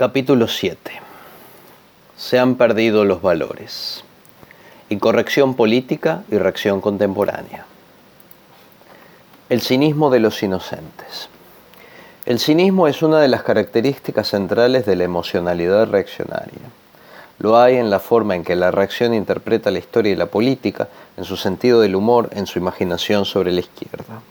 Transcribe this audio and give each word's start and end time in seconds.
Capítulo 0.00 0.48
7. 0.48 0.92
Se 2.16 2.38
han 2.38 2.54
perdido 2.54 3.04
los 3.04 3.20
valores. 3.20 4.02
Incorrección 4.88 5.54
política 5.54 6.22
y 6.30 6.38
reacción 6.38 6.80
contemporánea. 6.80 7.66
El 9.50 9.60
cinismo 9.60 10.08
de 10.08 10.20
los 10.20 10.42
inocentes. 10.42 11.28
El 12.24 12.38
cinismo 12.38 12.88
es 12.88 13.02
una 13.02 13.20
de 13.20 13.28
las 13.28 13.42
características 13.42 14.28
centrales 14.28 14.86
de 14.86 14.96
la 14.96 15.04
emocionalidad 15.04 15.86
reaccionaria. 15.86 16.70
Lo 17.38 17.58
hay 17.58 17.76
en 17.76 17.90
la 17.90 18.00
forma 18.00 18.34
en 18.34 18.42
que 18.42 18.56
la 18.56 18.70
reacción 18.70 19.12
interpreta 19.12 19.70
la 19.70 19.80
historia 19.80 20.12
y 20.12 20.16
la 20.16 20.24
política, 20.24 20.88
en 21.18 21.26
su 21.26 21.36
sentido 21.36 21.82
del 21.82 21.94
humor, 21.94 22.30
en 22.32 22.46
su 22.46 22.58
imaginación 22.58 23.26
sobre 23.26 23.52
la 23.52 23.60
izquierda. 23.60 24.22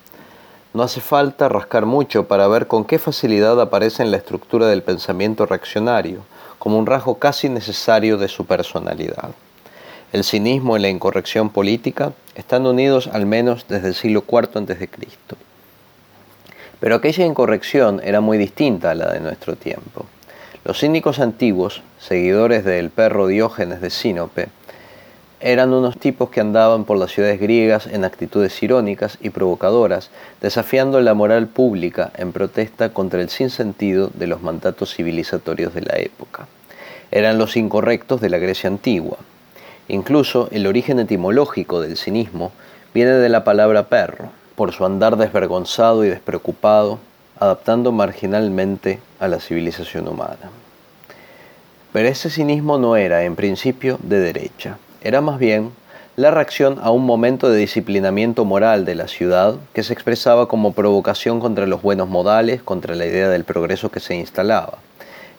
No 0.74 0.84
hace 0.84 1.02
falta 1.02 1.50
rascar 1.50 1.86
mucho 1.88 2.28
para 2.28 2.48
ver 2.48 2.68
con 2.68 2.86
qué 2.86 3.00
facilidad 3.00 3.60
aparece 3.60 4.04
en 4.04 4.12
la 4.12 4.18
estructura 4.18 4.68
del 4.68 4.84
pensamiento 4.84 5.48
reaccionario, 5.48 6.20
como 6.60 6.78
un 6.78 6.86
rasgo 6.86 7.16
casi 7.16 7.50
necesario 7.50 8.18
de 8.18 8.28
su 8.28 8.46
personalidad. 8.46 9.32
El 10.12 10.24
cinismo 10.24 10.78
y 10.78 10.80
la 10.80 10.90
incorrección 10.90 11.50
política 11.50 12.14
están 12.36 12.68
unidos 12.68 13.10
al 13.12 13.26
menos 13.26 13.66
desde 13.68 13.88
el 13.88 13.96
siglo 13.96 14.24
IV 14.28 14.60
a.C. 14.60 14.90
Pero 16.80 16.96
aquella 16.96 17.26
incorrección 17.26 18.00
era 18.04 18.22
muy 18.22 18.38
distinta 18.38 18.92
a 18.92 18.96
la 18.96 19.12
de 19.12 19.20
nuestro 19.20 19.56
tiempo. 19.56 20.06
Los 20.64 20.80
cínicos 20.80 21.20
antiguos, 21.20 21.82
seguidores 22.00 22.64
del 22.64 22.90
perro 22.90 23.28
Diógenes 23.28 23.82
de 23.82 23.90
Sinope, 23.90 24.50
eran 25.42 25.74
unos 25.74 25.98
tipos 25.98 26.30
que 26.30 26.42
andaban 26.42 26.84
por 26.84 26.98
las 26.98 27.12
ciudades 27.12 27.40
griegas 27.40 27.88
en 27.88 28.04
actitudes 28.04 28.62
irónicas 28.62 29.18
y 29.22 29.30
provocadoras, 29.30 30.10
desafiando 30.42 31.00
la 31.00 31.14
moral 31.14 31.48
pública 31.48 32.12
en 32.18 32.34
protesta 32.34 32.90
contra 32.92 33.22
el 33.22 33.30
sinsentido 33.30 34.10
de 34.14 34.28
los 34.28 34.42
mandatos 34.42 34.94
civilizatorios 34.94 35.74
de 35.74 35.82
la 35.82 35.98
época. 35.98 36.48
Eran 37.12 37.38
los 37.38 37.56
incorrectos 37.56 38.20
de 38.20 38.30
la 38.30 38.38
Grecia 38.38 38.70
antigua. 38.70 39.18
Incluso 39.88 40.50
el 40.52 40.68
origen 40.68 41.00
etimológico 41.00 41.80
del 41.80 41.96
cinismo 41.96 42.52
viene 42.94 43.12
de 43.12 43.30
la 43.30 43.46
palabra 43.46 43.88
perro, 43.88 44.32
por 44.56 44.74
su 44.74 44.86
andar 44.86 45.16
desvergonzado 45.16 46.04
y 46.04 46.10
despreocupado, 46.10 47.00
adaptando 47.40 47.94
marginalmente 47.94 49.00
a 49.22 49.30
la 49.30 49.40
civilización 49.40 50.10
humana. 50.10 50.52
Pero 51.94 52.10
ese 52.10 52.30
cinismo 52.30 52.78
no 52.78 52.98
era, 52.98 53.24
en 53.24 53.38
principio, 53.38 53.98
de 54.04 54.20
derecha 54.20 54.78
era 55.02 55.22
más 55.22 55.40
bien 55.40 55.72
la 56.16 56.32
reacción 56.32 56.80
a 56.82 56.92
un 56.92 57.06
momento 57.06 57.50
de 57.50 57.58
disciplinamiento 57.58 58.44
moral 58.44 58.84
de 58.84 58.96
la 58.96 59.08
ciudad 59.08 59.56
que 59.74 59.84
se 59.84 59.94
expresaba 59.94 60.48
como 60.50 60.74
provocación 60.74 61.40
contra 61.40 61.66
los 61.66 61.82
buenos 61.82 62.10
modales, 62.10 62.62
contra 62.62 62.96
la 62.96 63.06
idea 63.06 63.30
del 63.30 63.46
progreso 63.46 63.90
que 63.90 64.02
se 64.02 64.16
instalaba. 64.16 64.80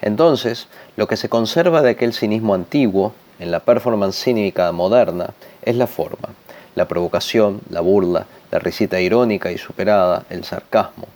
Entonces, 0.01 0.69
lo 0.97 1.07
que 1.07 1.19
se 1.19 1.29
conserva 1.29 1.83
de 1.83 1.91
aquel 1.91 2.15
cinismo 2.15 2.55
antiguo, 2.55 3.13
en 3.39 3.51
la 3.51 3.61
performance 3.61 4.17
cínica 4.17 4.73
moderna, 4.73 5.31
es 5.63 5.77
la 5.77 5.87
forma, 5.87 6.31
la 6.75 6.89
provocación, 6.89 7.61
la 7.69 7.81
burla, 7.81 8.27
la 8.51 8.59
risita 8.59 9.01
irónica 9.01 9.53
y 9.53 9.59
superada, 9.59 10.25
el 10.31 10.45
sarcasmo. 10.45 11.09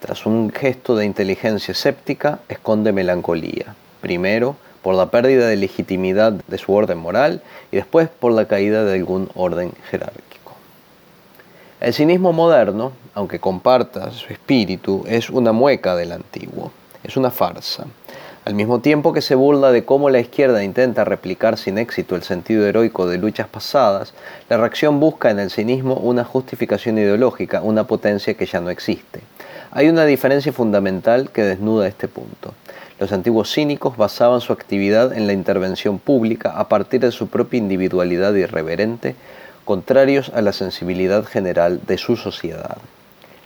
Tras 0.00 0.26
un 0.26 0.50
gesto 0.50 0.96
de 0.96 1.06
inteligencia 1.06 1.72
escéptica, 1.72 2.40
esconde 2.48 2.92
melancolía. 2.92 3.74
Primero, 4.00 4.56
por 4.82 4.94
la 4.94 5.10
pérdida 5.10 5.46
de 5.48 5.56
legitimidad 5.56 6.32
de 6.32 6.58
su 6.58 6.72
orden 6.72 6.98
moral 6.98 7.42
y 7.70 7.76
después 7.76 8.08
por 8.08 8.32
la 8.32 8.46
caída 8.46 8.84
de 8.84 8.94
algún 8.94 9.28
orden 9.34 9.72
jerárquico. 9.90 10.54
El 11.80 11.94
cinismo 11.94 12.32
moderno, 12.32 12.92
aunque 13.14 13.40
comparta 13.40 14.10
su 14.10 14.32
espíritu, 14.32 15.04
es 15.06 15.30
una 15.30 15.52
mueca 15.52 15.96
del 15.96 16.12
antiguo, 16.12 16.72
es 17.02 17.16
una 17.16 17.30
farsa. 17.30 17.86
Al 18.44 18.54
mismo 18.54 18.80
tiempo 18.80 19.12
que 19.12 19.20
se 19.20 19.34
burla 19.34 19.70
de 19.70 19.84
cómo 19.84 20.08
la 20.08 20.18
izquierda 20.18 20.64
intenta 20.64 21.04
replicar 21.04 21.58
sin 21.58 21.76
éxito 21.76 22.16
el 22.16 22.22
sentido 22.22 22.66
heroico 22.66 23.06
de 23.06 23.18
luchas 23.18 23.48
pasadas, 23.48 24.14
la 24.48 24.56
reacción 24.56 24.98
busca 24.98 25.30
en 25.30 25.38
el 25.38 25.50
cinismo 25.50 25.94
una 25.94 26.24
justificación 26.24 26.96
ideológica, 26.96 27.60
una 27.60 27.84
potencia 27.84 28.34
que 28.34 28.46
ya 28.46 28.60
no 28.60 28.70
existe. 28.70 29.20
Hay 29.72 29.88
una 29.88 30.04
diferencia 30.04 30.52
fundamental 30.52 31.30
que 31.30 31.42
desnuda 31.42 31.86
este 31.86 32.08
punto. 32.08 32.54
Los 33.00 33.12
antiguos 33.12 33.50
cínicos 33.50 33.96
basaban 33.96 34.42
su 34.42 34.52
actividad 34.52 35.14
en 35.14 35.26
la 35.26 35.32
intervención 35.32 35.98
pública 35.98 36.52
a 36.58 36.68
partir 36.68 37.00
de 37.00 37.12
su 37.12 37.28
propia 37.28 37.56
individualidad 37.56 38.34
irreverente, 38.34 39.16
contrarios 39.64 40.30
a 40.34 40.42
la 40.42 40.52
sensibilidad 40.52 41.24
general 41.24 41.80
de 41.86 41.96
su 41.96 42.16
sociedad. 42.16 42.76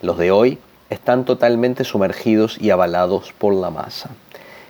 Los 0.03 0.19
de 0.19 0.33
hoy 0.33 0.59
están 0.91 1.25
totalmente 1.25 1.85
sumergidos 1.85 2.61
y 2.61 2.71
avalados 2.71 3.33
por 3.39 3.55
la 3.55 3.71
masa. 3.71 4.11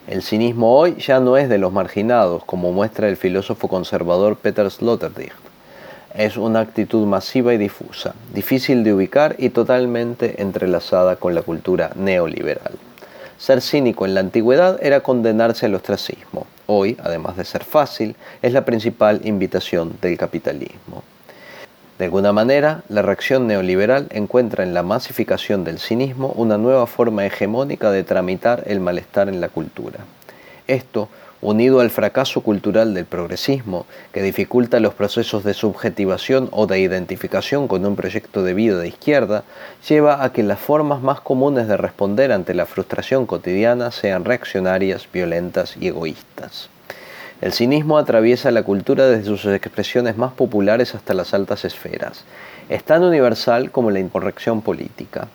El 0.06 0.22
cinismo 0.22 0.78
hoy 0.78 0.96
ya 0.96 1.18
no 1.18 1.38
es 1.38 1.48
de 1.48 1.56
los 1.56 1.72
marginados, 1.72 2.44
como 2.44 2.70
muestra 2.70 3.08
el 3.08 3.16
filósofo 3.16 3.68
conservador 3.68 4.36
Peter 4.36 4.70
Sloterdijk. 4.70 5.32
Es 6.14 6.36
una 6.36 6.60
actitud 6.60 7.06
masiva 7.06 7.54
y 7.54 7.56
difusa, 7.56 8.14
difícil 8.34 8.84
de 8.84 8.92
ubicar 8.92 9.34
y 9.38 9.48
totalmente 9.48 10.42
entrelazada 10.42 11.16
con 11.16 11.34
la 11.34 11.40
cultura 11.40 11.90
neoliberal. 11.96 12.72
Ser 13.38 13.60
cínico 13.60 14.06
en 14.06 14.14
la 14.14 14.20
antigüedad 14.20 14.78
era 14.82 15.00
condenarse 15.00 15.66
al 15.66 15.74
ostracismo. 15.74 16.46
Hoy, 16.66 16.96
además 17.02 17.36
de 17.36 17.44
ser 17.44 17.64
fácil, 17.64 18.16
es 18.42 18.52
la 18.52 18.64
principal 18.64 19.20
invitación 19.24 19.96
del 20.00 20.16
capitalismo. 20.16 21.02
De 21.98 22.06
alguna 22.06 22.32
manera, 22.32 22.82
la 22.88 23.02
reacción 23.02 23.46
neoliberal 23.46 24.08
encuentra 24.10 24.64
en 24.64 24.74
la 24.74 24.82
masificación 24.82 25.62
del 25.62 25.78
cinismo 25.78 26.32
una 26.36 26.58
nueva 26.58 26.86
forma 26.86 27.24
hegemónica 27.24 27.90
de 27.90 28.02
tramitar 28.02 28.64
el 28.66 28.80
malestar 28.80 29.28
en 29.28 29.40
la 29.40 29.48
cultura. 29.48 30.00
Esto 30.66 31.08
unido 31.44 31.80
al 31.80 31.90
fracaso 31.90 32.40
cultural 32.40 32.94
del 32.94 33.04
progresismo, 33.04 33.84
que 34.12 34.22
dificulta 34.22 34.80
los 34.80 34.94
procesos 34.94 35.44
de 35.44 35.52
subjetivación 35.52 36.48
o 36.52 36.66
de 36.66 36.80
identificación 36.80 37.68
con 37.68 37.84
un 37.84 37.96
proyecto 37.96 38.42
de 38.42 38.54
vida 38.54 38.78
de 38.78 38.88
izquierda, 38.88 39.44
lleva 39.86 40.24
a 40.24 40.32
que 40.32 40.42
las 40.42 40.58
formas 40.58 41.02
más 41.02 41.20
comunes 41.20 41.68
de 41.68 41.76
responder 41.76 42.32
ante 42.32 42.54
la 42.54 42.64
frustración 42.64 43.26
cotidiana 43.26 43.90
sean 43.90 44.24
reaccionarias, 44.24 45.06
violentas 45.12 45.76
y 45.78 45.88
egoístas. 45.88 46.70
El 47.42 47.52
cinismo 47.52 47.98
atraviesa 47.98 48.50
la 48.50 48.62
cultura 48.62 49.06
desde 49.06 49.26
sus 49.26 49.44
expresiones 49.44 50.16
más 50.16 50.32
populares 50.32 50.94
hasta 50.94 51.12
las 51.12 51.34
altas 51.34 51.66
esferas. 51.66 52.24
Es 52.70 52.84
tan 52.84 53.04
universal 53.04 53.70
como 53.70 53.90
la 53.90 54.00
incorrección 54.00 54.62
política. 54.62 55.28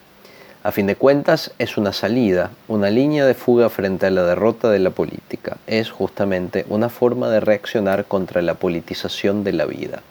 A 0.62 0.74
fin 0.74 0.88
de 0.88 0.98
cuentas, 0.98 1.52
es 1.58 1.78
una 1.78 1.94
salida, 1.94 2.52
una 2.68 2.90
línea 2.90 3.26
de 3.26 3.34
fuga 3.34 3.70
frente 3.70 4.08
a 4.08 4.10
la 4.10 4.24
derrota 4.24 4.70
de 4.70 4.80
la 4.80 4.90
política. 4.90 5.56
Es 5.68 5.90
justamente 5.90 6.66
una 6.68 6.90
forma 6.90 7.30
de 7.30 7.40
reaccionar 7.40 8.04
contra 8.04 8.42
la 8.42 8.56
politización 8.56 9.46
de 9.46 9.54
la 9.54 9.66
vida, 9.66 10.02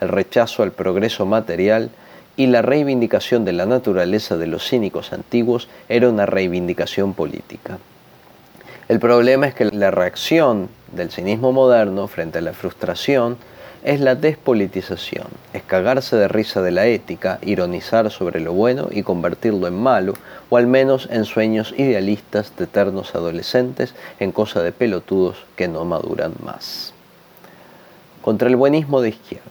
el 0.00 0.08
rechazo 0.08 0.62
al 0.62 0.72
progreso 0.72 1.26
material 1.26 1.90
y 2.38 2.46
la 2.46 2.62
reivindicación 2.62 3.44
de 3.44 3.52
la 3.52 3.66
naturaleza 3.66 4.38
de 4.38 4.46
los 4.46 4.66
cínicos 4.66 5.12
antiguos 5.12 5.68
era 5.90 6.08
una 6.08 6.24
reivindicación 6.24 7.12
política. 7.12 7.76
El 8.88 9.00
problema 9.00 9.46
es 9.46 9.54
que 9.54 9.66
la 9.66 9.90
reacción 9.90 10.70
del 10.92 11.10
cinismo 11.10 11.52
moderno 11.52 12.08
frente 12.08 12.38
a 12.38 12.42
la 12.42 12.54
frustración 12.54 13.36
es 13.82 14.00
la 14.00 14.14
despolitización, 14.14 15.26
es 15.52 15.62
cagarse 15.62 16.16
de 16.16 16.28
risa 16.28 16.62
de 16.62 16.70
la 16.70 16.86
ética, 16.86 17.38
ironizar 17.42 18.10
sobre 18.10 18.40
lo 18.40 18.52
bueno 18.52 18.88
y 18.90 19.02
convertirlo 19.02 19.66
en 19.66 19.74
malo, 19.74 20.14
o 20.50 20.56
al 20.56 20.66
menos 20.66 21.08
en 21.10 21.24
sueños 21.24 21.74
idealistas 21.76 22.52
de 22.56 22.64
eternos 22.64 23.14
adolescentes, 23.14 23.94
en 24.18 24.32
cosa 24.32 24.62
de 24.62 24.72
pelotudos 24.72 25.36
que 25.56 25.68
no 25.68 25.84
maduran 25.84 26.32
más. 26.42 26.92
Contra 28.22 28.48
el 28.48 28.56
buenismo 28.56 29.00
de 29.00 29.10
izquierda. 29.10 29.44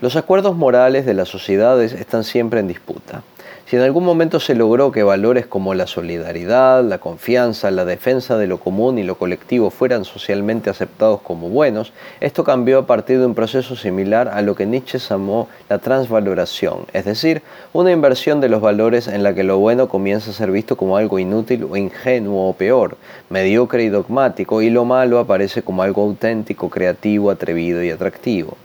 Los 0.00 0.16
acuerdos 0.16 0.56
morales 0.56 1.04
de 1.04 1.12
las 1.14 1.28
sociedades 1.28 1.92
están 1.92 2.24
siempre 2.24 2.60
en 2.60 2.68
disputa. 2.68 3.22
Si 3.70 3.76
en 3.76 3.82
algún 3.82 4.04
momento 4.04 4.40
se 4.40 4.56
logró 4.56 4.90
que 4.90 5.04
valores 5.04 5.46
como 5.46 5.74
la 5.74 5.86
solidaridad, 5.86 6.82
la 6.82 6.98
confianza, 6.98 7.70
la 7.70 7.84
defensa 7.84 8.36
de 8.36 8.48
lo 8.48 8.58
común 8.58 8.98
y 8.98 9.04
lo 9.04 9.14
colectivo 9.14 9.70
fueran 9.70 10.04
socialmente 10.04 10.70
aceptados 10.70 11.20
como 11.20 11.48
buenos, 11.48 11.92
esto 12.18 12.42
cambió 12.42 12.80
a 12.80 12.86
partir 12.86 13.20
de 13.20 13.26
un 13.26 13.36
proceso 13.36 13.76
similar 13.76 14.26
a 14.26 14.42
lo 14.42 14.56
que 14.56 14.66
Nietzsche 14.66 14.98
llamó 14.98 15.46
la 15.68 15.78
transvaloración, 15.78 16.86
es 16.92 17.04
decir, 17.04 17.42
una 17.72 17.92
inversión 17.92 18.40
de 18.40 18.48
los 18.48 18.60
valores 18.60 19.06
en 19.06 19.22
la 19.22 19.36
que 19.36 19.44
lo 19.44 19.58
bueno 19.58 19.88
comienza 19.88 20.32
a 20.32 20.34
ser 20.34 20.50
visto 20.50 20.76
como 20.76 20.96
algo 20.96 21.20
inútil 21.20 21.62
o 21.70 21.76
ingenuo 21.76 22.48
o 22.48 22.54
peor, 22.54 22.96
mediocre 23.28 23.84
y 23.84 23.88
dogmático, 23.88 24.62
y 24.62 24.70
lo 24.70 24.84
malo 24.84 25.20
aparece 25.20 25.62
como 25.62 25.84
algo 25.84 26.02
auténtico, 26.02 26.70
creativo, 26.70 27.30
atrevido 27.30 27.84
y 27.84 27.90
atractivo. 27.90 28.56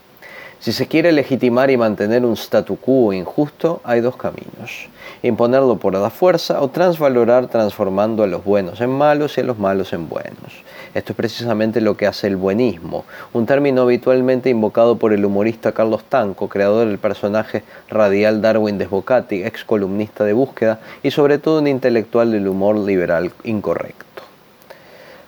Si 0.58 0.72
se 0.72 0.86
quiere 0.86 1.12
legitimar 1.12 1.70
y 1.70 1.76
mantener 1.76 2.24
un 2.24 2.32
statu 2.32 2.76
quo 2.76 3.12
injusto, 3.12 3.80
hay 3.84 4.00
dos 4.00 4.16
caminos. 4.16 4.88
Imponerlo 5.22 5.76
por 5.76 5.94
la 5.94 6.10
fuerza 6.10 6.60
o 6.60 6.68
transvalorar 6.68 7.46
transformando 7.46 8.22
a 8.22 8.26
los 8.26 8.42
buenos 8.42 8.80
en 8.80 8.90
malos 8.90 9.36
y 9.36 9.42
a 9.42 9.44
los 9.44 9.58
malos 9.58 9.92
en 9.92 10.08
buenos. 10.08 10.64
Esto 10.94 11.12
es 11.12 11.16
precisamente 11.16 11.80
lo 11.80 11.96
que 11.96 12.06
hace 12.06 12.26
el 12.26 12.36
buenismo, 12.36 13.04
un 13.32 13.44
término 13.44 13.82
habitualmente 13.82 14.48
invocado 14.48 14.96
por 14.96 15.12
el 15.12 15.24
humorista 15.24 15.72
Carlos 15.72 16.04
Tanco, 16.08 16.48
creador 16.48 16.88
del 16.88 16.98
personaje 16.98 17.62
radial 17.88 18.40
Darwin 18.40 18.78
Desbocati, 18.78 19.44
ex 19.44 19.62
columnista 19.62 20.24
de 20.24 20.32
búsqueda 20.32 20.80
y 21.02 21.10
sobre 21.10 21.38
todo 21.38 21.60
un 21.60 21.66
intelectual 21.66 22.32
del 22.32 22.48
humor 22.48 22.78
liberal 22.78 23.30
incorrecto. 23.44 24.25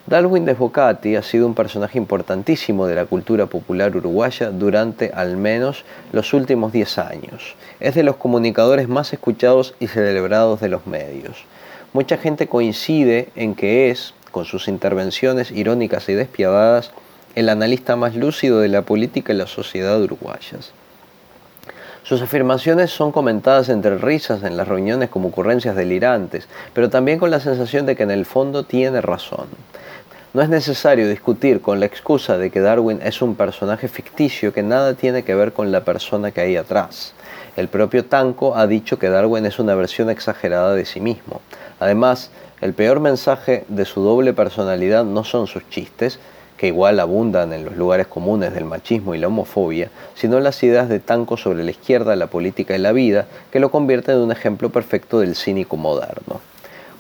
Darwin 0.09 0.47
de 0.47 0.55
Bocati 0.55 1.17
ha 1.17 1.23
sido 1.23 1.47
un 1.47 1.55
personaje 1.55 1.99
importantísimo 1.99 2.87
de 2.87 2.95
la 2.95 3.05
cultura 3.05 3.45
popular 3.45 3.95
uruguaya 3.95 4.49
durante 4.51 5.11
al 5.15 5.37
menos 5.37 5.85
los 6.13 6.33
últimos 6.33 6.73
10 6.73 6.97
años. 6.97 7.57
Es 7.79 7.95
de 7.95 8.03
los 8.03 8.17
comunicadores 8.17 8.89
más 8.89 9.13
escuchados 9.13 9.75
y 9.81 9.89
celebrados 9.89 10.61
de 10.61 10.71
los 10.71 10.87
medios. 10.87 11.45
Mucha 11.93 12.17
gente 12.17 12.47
coincide 12.47 13.29
en 13.37 13.55
que 13.55 13.91
es, 13.91 14.15
con 14.31 14.47
sus 14.47 14.69
intervenciones 14.69 15.51
irónicas 15.51 16.09
y 16.09 16.15
despiadadas, 16.15 16.91
el 17.35 17.51
analista 17.51 17.95
más 17.95 18.17
lúcido 18.17 18.61
de 18.61 18.69
la 18.69 18.81
política 18.81 19.35
y 19.35 19.37
la 19.37 19.47
sociedad 19.47 20.01
uruguayas. 20.01 20.73
Sus 22.03 22.23
afirmaciones 22.23 22.91
son 22.91 23.13
comentadas 23.13 23.69
entre 23.69 23.99
risas 23.99 24.43
en 24.43 24.57
las 24.57 24.69
reuniones 24.69 25.11
como 25.11 25.29
ocurrencias 25.29 25.77
delirantes, 25.77 26.49
pero 26.73 26.89
también 26.89 27.19
con 27.19 27.31
la 27.31 27.41
sensación 27.41 27.85
de 27.85 27.95
que 27.95 28.05
en 28.05 28.11
el 28.11 28.25
fondo 28.25 28.63
tiene 28.63 29.03
razón. 29.03 29.49
No 30.39 30.45
es 30.45 30.51
necesario 30.51 31.09
discutir 31.09 31.61
con 31.61 31.81
la 31.81 31.87
excusa 31.87 32.39
de 32.39 32.51
que 32.51 32.61
Darwin 32.61 33.01
es 33.03 33.23
un 33.23 33.35
personaje 33.35 33.89
ficticio 33.89 34.53
que 34.53 34.63
nada 34.63 34.95
tiene 34.95 35.25
que 35.25 35.35
ver 35.35 35.53
con 35.53 35.73
la 35.73 35.83
persona 35.83 36.31
que 36.31 36.41
hay 36.41 36.55
atrás. 36.55 37.13
El 37.57 37.67
propio 37.67 38.05
Tanco 38.05 38.55
ha 38.55 38.69
dicho 38.69 39.01
que 39.01 39.09
Darwin 39.09 39.47
es 39.47 39.59
una 39.59 39.75
versión 39.75 40.11
exagerada 40.11 40.77
de 40.77 40.85
sí 40.85 41.01
mismo. 41.01 41.41
Además, 41.81 42.31
el 42.61 42.73
peor 42.73 43.01
mensaje 43.01 43.65
de 43.67 43.85
su 43.85 44.01
doble 44.01 44.33
personalidad 44.33 45.05
no 45.05 45.25
son 45.25 45.49
sus 45.49 45.69
chistes, 45.71 46.21
que 46.57 46.69
igual 46.69 47.01
abundan 47.01 47.53
en 47.53 47.65
los 47.65 47.77
lugares 47.77 48.07
comunes 48.07 48.55
del 48.55 48.65
machismo 48.65 49.17
y 49.17 49.19
la 49.19 49.27
homofobia, 49.27 49.91
sino 50.15 50.39
las 50.39 50.63
ideas 50.63 50.89
de 50.89 51.01
Tanco 51.01 51.37
sobre 51.37 51.65
la 51.65 51.73
izquierda, 51.73 52.15
la 52.15 52.29
política 52.29 52.77
y 52.77 52.79
la 52.79 52.93
vida, 52.93 53.27
que 53.51 53.59
lo 53.59 53.73
convierten 53.73 54.15
en 54.15 54.23
un 54.23 54.31
ejemplo 54.31 54.71
perfecto 54.71 55.19
del 55.19 55.35
cínico 55.35 55.77
moderno. 55.77 56.41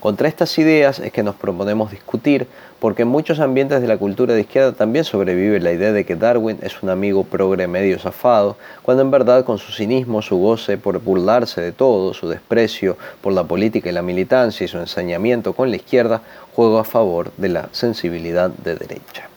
Contra 0.00 0.28
estas 0.28 0.56
ideas 0.58 1.00
es 1.00 1.10
que 1.10 1.24
nos 1.24 1.34
proponemos 1.34 1.90
discutir, 1.90 2.46
porque 2.78 3.02
en 3.02 3.08
muchos 3.08 3.40
ambientes 3.40 3.80
de 3.80 3.88
la 3.88 3.96
cultura 3.96 4.32
de 4.32 4.42
izquierda 4.42 4.70
también 4.70 5.04
sobrevive 5.04 5.58
la 5.58 5.72
idea 5.72 5.90
de 5.90 6.04
que 6.04 6.14
Darwin 6.14 6.58
es 6.62 6.80
un 6.84 6.90
amigo 6.90 7.24
progre 7.24 7.66
medio 7.66 7.98
zafado, 7.98 8.56
cuando 8.82 9.02
en 9.02 9.10
verdad 9.10 9.44
con 9.44 9.58
su 9.58 9.72
cinismo, 9.72 10.22
su 10.22 10.36
goce 10.36 10.78
por 10.78 11.00
burlarse 11.00 11.60
de 11.60 11.72
todo, 11.72 12.14
su 12.14 12.28
desprecio 12.28 12.96
por 13.20 13.32
la 13.32 13.42
política 13.42 13.88
y 13.88 13.92
la 13.92 14.02
militancia 14.02 14.64
y 14.64 14.68
su 14.68 14.78
ensañamiento 14.78 15.52
con 15.52 15.70
la 15.70 15.76
izquierda, 15.76 16.22
juega 16.54 16.82
a 16.82 16.84
favor 16.84 17.32
de 17.36 17.48
la 17.48 17.68
sensibilidad 17.72 18.50
de 18.50 18.76
derecha. 18.76 19.28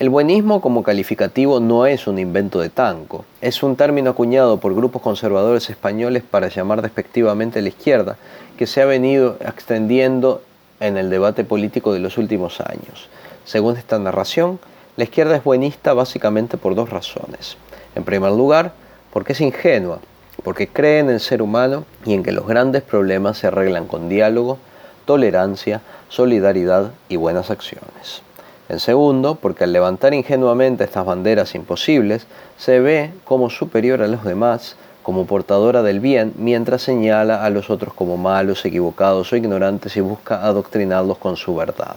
El 0.00 0.10
buenismo 0.10 0.60
como 0.60 0.82
calificativo 0.82 1.60
no 1.60 1.86
es 1.86 2.08
un 2.08 2.18
invento 2.18 2.60
de 2.60 2.68
Tanco, 2.68 3.24
es 3.40 3.62
un 3.62 3.76
término 3.76 4.10
acuñado 4.10 4.58
por 4.58 4.74
grupos 4.74 5.00
conservadores 5.00 5.70
españoles 5.70 6.24
para 6.28 6.48
llamar 6.48 6.82
despectivamente 6.82 7.60
a 7.60 7.62
la 7.62 7.68
izquierda, 7.68 8.16
que 8.54 8.66
se 8.66 8.82
ha 8.82 8.86
venido 8.86 9.36
extendiendo 9.40 10.42
en 10.80 10.96
el 10.96 11.10
debate 11.10 11.44
político 11.44 11.92
de 11.92 12.00
los 12.00 12.18
últimos 12.18 12.60
años. 12.60 13.08
Según 13.44 13.76
esta 13.76 13.98
narración, 13.98 14.58
la 14.96 15.04
izquierda 15.04 15.36
es 15.36 15.44
buenista 15.44 15.92
básicamente 15.92 16.56
por 16.56 16.74
dos 16.74 16.90
razones. 16.90 17.56
En 17.94 18.04
primer 18.04 18.32
lugar, 18.32 18.72
porque 19.12 19.32
es 19.32 19.40
ingenua, 19.40 19.98
porque 20.42 20.68
cree 20.68 20.98
en 21.00 21.10
el 21.10 21.20
ser 21.20 21.42
humano 21.42 21.84
y 22.04 22.14
en 22.14 22.22
que 22.22 22.32
los 22.32 22.46
grandes 22.46 22.82
problemas 22.82 23.38
se 23.38 23.46
arreglan 23.46 23.86
con 23.86 24.08
diálogo, 24.08 24.58
tolerancia, 25.04 25.80
solidaridad 26.08 26.92
y 27.08 27.16
buenas 27.16 27.50
acciones. 27.50 28.22
En 28.68 28.80
segundo, 28.80 29.34
porque 29.34 29.64
al 29.64 29.72
levantar 29.72 30.14
ingenuamente 30.14 30.84
estas 30.84 31.04
banderas 31.04 31.54
imposibles, 31.54 32.26
se 32.56 32.80
ve 32.80 33.10
como 33.24 33.50
superior 33.50 34.00
a 34.02 34.08
los 34.08 34.24
demás 34.24 34.76
como 35.04 35.26
portadora 35.26 35.84
del 35.84 36.00
bien, 36.00 36.32
mientras 36.36 36.82
señala 36.82 37.44
a 37.44 37.50
los 37.50 37.70
otros 37.70 37.94
como 37.94 38.16
malos, 38.16 38.64
equivocados 38.64 39.32
o 39.32 39.36
ignorantes 39.36 39.96
y 39.96 40.00
busca 40.00 40.44
adoctrinarlos 40.44 41.18
con 41.18 41.36
su 41.36 41.54
verdad. 41.54 41.94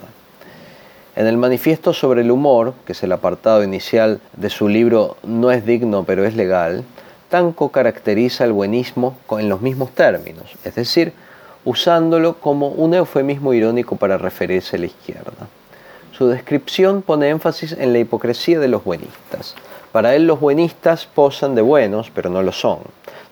En 1.15 1.25
el 1.25 1.37
manifiesto 1.37 1.93
sobre 1.93 2.21
el 2.21 2.29
humor, 2.29 2.75
que 2.85 2.91
es 2.91 3.01
el 3.01 3.11
apartado 3.11 3.63
inicial 3.63 4.19
de 4.33 4.51
su 4.51 4.67
libro 4.67 5.17
No 5.23 5.49
es 5.49 5.65
digno 5.65 6.03
pero 6.03 6.25
es 6.25 6.35
legal, 6.35 6.83
Tanco 7.29 7.69
caracteriza 7.69 8.45
el 8.45 8.53
buenismo 8.53 9.17
en 9.31 9.49
los 9.49 9.61
mismos 9.61 9.91
términos, 9.91 10.45
es 10.63 10.75
decir, 10.75 11.11
usándolo 11.65 12.35
como 12.35 12.69
un 12.69 12.93
eufemismo 12.93 13.53
irónico 13.53 13.97
para 13.97 14.17
referirse 14.17 14.77
a 14.77 14.79
la 14.79 14.85
izquierda. 14.85 15.47
Su 16.17 16.27
descripción 16.27 17.01
pone 17.01 17.27
énfasis 17.27 17.73
en 17.73 17.91
la 17.91 17.99
hipocresía 17.99 18.59
de 18.59 18.69
los 18.69 18.85
buenistas, 18.85 19.55
para 19.91 20.15
él 20.15 20.27
los 20.27 20.39
buenistas 20.39 21.05
posan 21.05 21.55
de 21.55 21.61
buenos, 21.61 22.11
pero 22.13 22.29
no 22.29 22.43
lo 22.43 22.51
son. 22.51 22.79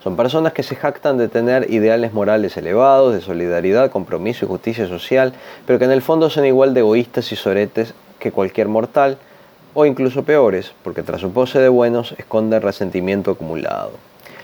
Son 0.03 0.15
personas 0.15 0.53
que 0.53 0.63
se 0.63 0.75
jactan 0.75 1.17
de 1.17 1.27
tener 1.27 1.71
ideales 1.71 2.13
morales 2.13 2.57
elevados, 2.57 3.13
de 3.13 3.21
solidaridad, 3.21 3.89
compromiso 3.89 4.45
y 4.45 4.47
justicia 4.47 4.87
social, 4.87 5.33
pero 5.65 5.79
que 5.79 5.85
en 5.85 5.91
el 5.91 6.01
fondo 6.01 6.29
son 6.29 6.45
igual 6.45 6.73
de 6.73 6.81
egoístas 6.81 7.31
y 7.31 7.35
soretes 7.35 7.93
que 8.19 8.31
cualquier 8.31 8.67
mortal, 8.67 9.17
o 9.73 9.85
incluso 9.85 10.23
peores, 10.23 10.73
porque 10.83 11.03
tras 11.03 11.21
su 11.21 11.31
pose 11.31 11.59
de 11.59 11.69
buenos 11.69 12.13
esconden 12.17 12.61
resentimiento 12.61 13.31
acumulado. 13.31 13.91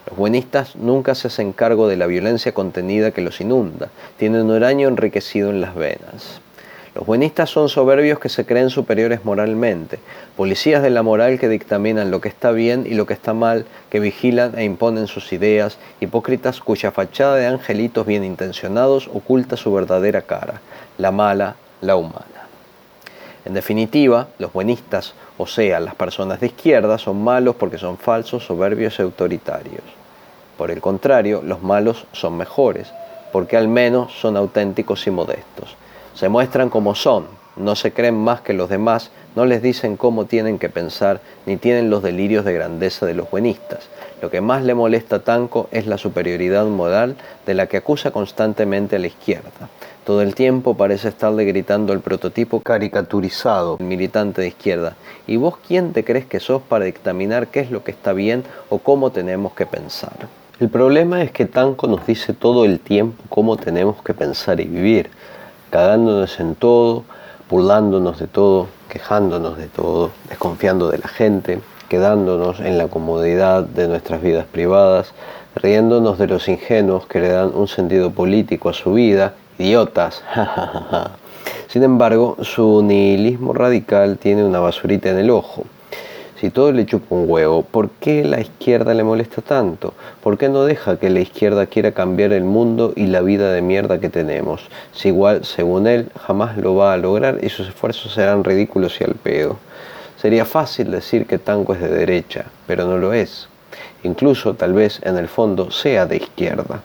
Los 0.09 0.17
buenistas 0.17 0.75
nunca 0.75 1.15
se 1.15 1.27
hacen 1.27 1.53
cargo 1.53 1.87
de 1.87 1.95
la 1.95 2.07
violencia 2.07 2.53
contenida 2.53 3.11
que 3.11 3.21
los 3.21 3.39
inunda, 3.39 3.89
tienen 4.17 4.41
un 4.41 4.51
uranio 4.51 4.87
enriquecido 4.87 5.51
en 5.51 5.61
las 5.61 5.75
venas. 5.75 6.41
Los 6.93 7.05
buenistas 7.05 7.49
son 7.49 7.69
soberbios 7.69 8.19
que 8.19 8.27
se 8.27 8.45
creen 8.45 8.69
superiores 8.69 9.23
moralmente, 9.23 9.99
policías 10.35 10.83
de 10.83 10.89
la 10.89 11.03
moral 11.03 11.39
que 11.39 11.47
dictaminan 11.47 12.11
lo 12.11 12.19
que 12.19 12.27
está 12.27 12.51
bien 12.51 12.85
y 12.85 12.95
lo 12.95 13.05
que 13.05 13.13
está 13.13 13.33
mal, 13.33 13.65
que 13.89 14.01
vigilan 14.01 14.59
e 14.59 14.65
imponen 14.65 15.07
sus 15.07 15.31
ideas, 15.31 15.77
hipócritas 16.01 16.59
cuya 16.59 16.91
fachada 16.91 17.37
de 17.37 17.45
angelitos 17.45 18.05
bien 18.05 18.25
intencionados 18.25 19.09
oculta 19.13 19.55
su 19.55 19.71
verdadera 19.71 20.23
cara, 20.23 20.59
la 20.97 21.11
mala, 21.11 21.55
la 21.79 21.95
humana. 21.95 22.25
En 23.45 23.53
definitiva, 23.53 24.27
los 24.37 24.51
buenistas, 24.51 25.13
o 25.37 25.47
sea, 25.47 25.79
las 25.79 25.95
personas 25.95 26.41
de 26.41 26.47
izquierda, 26.47 26.97
son 26.97 27.23
malos 27.23 27.55
porque 27.55 27.77
son 27.77 27.97
falsos, 27.97 28.43
soberbios 28.43 28.99
y 28.99 29.01
autoritarios. 29.01 29.83
Por 30.57 30.71
el 30.71 30.81
contrario, 30.81 31.41
los 31.41 31.63
malos 31.63 32.05
son 32.11 32.35
mejores, 32.35 32.91
porque 33.31 33.55
al 33.55 33.69
menos 33.69 34.11
son 34.19 34.35
auténticos 34.35 35.07
y 35.07 35.11
modestos 35.11 35.77
se 36.13 36.29
muestran 36.29 36.69
como 36.69 36.95
son, 36.95 37.25
no 37.55 37.75
se 37.75 37.91
creen 37.91 38.15
más 38.15 38.41
que 38.41 38.53
los 38.53 38.69
demás, 38.69 39.11
no 39.35 39.45
les 39.45 39.61
dicen 39.61 39.97
cómo 39.97 40.25
tienen 40.25 40.59
que 40.59 40.69
pensar, 40.69 41.21
ni 41.45 41.57
tienen 41.57 41.89
los 41.89 42.03
delirios 42.03 42.45
de 42.45 42.53
grandeza 42.53 43.05
de 43.05 43.13
los 43.13 43.29
buenistas. 43.29 43.87
Lo 44.21 44.29
que 44.29 44.41
más 44.41 44.63
le 44.63 44.75
molesta 44.75 45.17
a 45.17 45.19
Tanco 45.19 45.67
es 45.71 45.87
la 45.87 45.97
superioridad 45.97 46.65
moral 46.65 47.15
de 47.45 47.53
la 47.53 47.67
que 47.67 47.77
acusa 47.77 48.11
constantemente 48.11 48.95
a 48.95 48.99
la 48.99 49.07
izquierda. 49.07 49.69
Todo 50.05 50.21
el 50.21 50.35
tiempo 50.35 50.75
parece 50.75 51.09
estarle 51.09 51.45
gritando 51.45 51.93
el 51.93 52.01
prototipo 52.01 52.59
caricaturizado, 52.59 53.77
el 53.79 53.85
militante 53.85 54.41
de 54.41 54.49
izquierda. 54.49 54.95
¿Y 55.27 55.37
vos 55.37 55.55
quién 55.67 55.93
te 55.93 56.03
crees 56.03 56.25
que 56.25 56.39
sos 56.39 56.61
para 56.61 56.85
dictaminar 56.85 57.47
qué 57.47 57.61
es 57.61 57.71
lo 57.71 57.83
que 57.83 57.91
está 57.91 58.13
bien 58.13 58.43
o 58.69 58.79
cómo 58.79 59.11
tenemos 59.11 59.53
que 59.53 59.65
pensar? 59.65 60.13
El 60.59 60.69
problema 60.69 61.23
es 61.23 61.31
que 61.31 61.45
Tanco 61.45 61.87
nos 61.87 62.05
dice 62.05 62.33
todo 62.33 62.65
el 62.65 62.79
tiempo 62.79 63.23
cómo 63.29 63.57
tenemos 63.57 64.01
que 64.03 64.13
pensar 64.13 64.59
y 64.59 64.65
vivir 64.65 65.09
cagándonos 65.71 66.39
en 66.39 66.53
todo, 66.53 67.03
burlándonos 67.49 68.19
de 68.19 68.27
todo, 68.27 68.67
quejándonos 68.89 69.57
de 69.57 69.67
todo, 69.67 70.11
desconfiando 70.29 70.89
de 70.89 70.99
la 70.99 71.07
gente, 71.07 71.61
quedándonos 71.89 72.59
en 72.59 72.77
la 72.77 72.87
comodidad 72.87 73.63
de 73.63 73.87
nuestras 73.87 74.21
vidas 74.21 74.45
privadas, 74.45 75.13
riéndonos 75.55 76.19
de 76.19 76.27
los 76.27 76.47
ingenuos 76.47 77.07
que 77.07 77.19
le 77.19 77.29
dan 77.29 77.51
un 77.55 77.67
sentido 77.67 78.11
político 78.11 78.69
a 78.69 78.73
su 78.73 78.93
vida, 78.93 79.33
idiotas. 79.57 80.21
Sin 81.67 81.83
embargo, 81.83 82.37
su 82.41 82.83
nihilismo 82.83 83.53
radical 83.53 84.17
tiene 84.17 84.43
una 84.43 84.59
basurita 84.59 85.09
en 85.09 85.17
el 85.17 85.29
ojo. 85.29 85.63
Si 86.41 86.49
todo 86.49 86.71
le 86.71 86.87
chupa 86.87 87.13
un 87.13 87.29
huevo, 87.29 87.61
¿por 87.61 87.91
qué 87.91 88.25
la 88.25 88.41
izquierda 88.41 88.95
le 88.95 89.03
molesta 89.03 89.43
tanto? 89.43 89.93
¿Por 90.23 90.39
qué 90.39 90.49
no 90.49 90.63
deja 90.63 90.97
que 90.97 91.11
la 91.11 91.19
izquierda 91.19 91.67
quiera 91.67 91.91
cambiar 91.91 92.33
el 92.33 92.45
mundo 92.45 92.93
y 92.95 93.05
la 93.05 93.21
vida 93.21 93.53
de 93.53 93.61
mierda 93.61 93.99
que 93.99 94.09
tenemos? 94.09 94.67
Si 94.91 95.09
igual, 95.09 95.45
según 95.45 95.85
él, 95.85 96.09
jamás 96.19 96.57
lo 96.57 96.73
va 96.73 96.93
a 96.93 96.97
lograr 96.97 97.37
y 97.43 97.49
sus 97.49 97.67
esfuerzos 97.67 98.15
serán 98.15 98.43
ridículos 98.43 98.99
y 98.99 99.03
al 99.03 99.13
pedo. 99.13 99.59
Sería 100.19 100.43
fácil 100.45 100.89
decir 100.89 101.27
que 101.27 101.37
Tanco 101.37 101.75
es 101.75 101.79
de 101.79 101.89
derecha, 101.89 102.45
pero 102.65 102.85
no 102.85 102.97
lo 102.97 103.13
es. 103.13 103.47
Incluso 104.01 104.55
tal 104.55 104.73
vez 104.73 104.99
en 105.03 105.17
el 105.17 105.27
fondo 105.27 105.69
sea 105.69 106.07
de 106.07 106.17
izquierda 106.17 106.81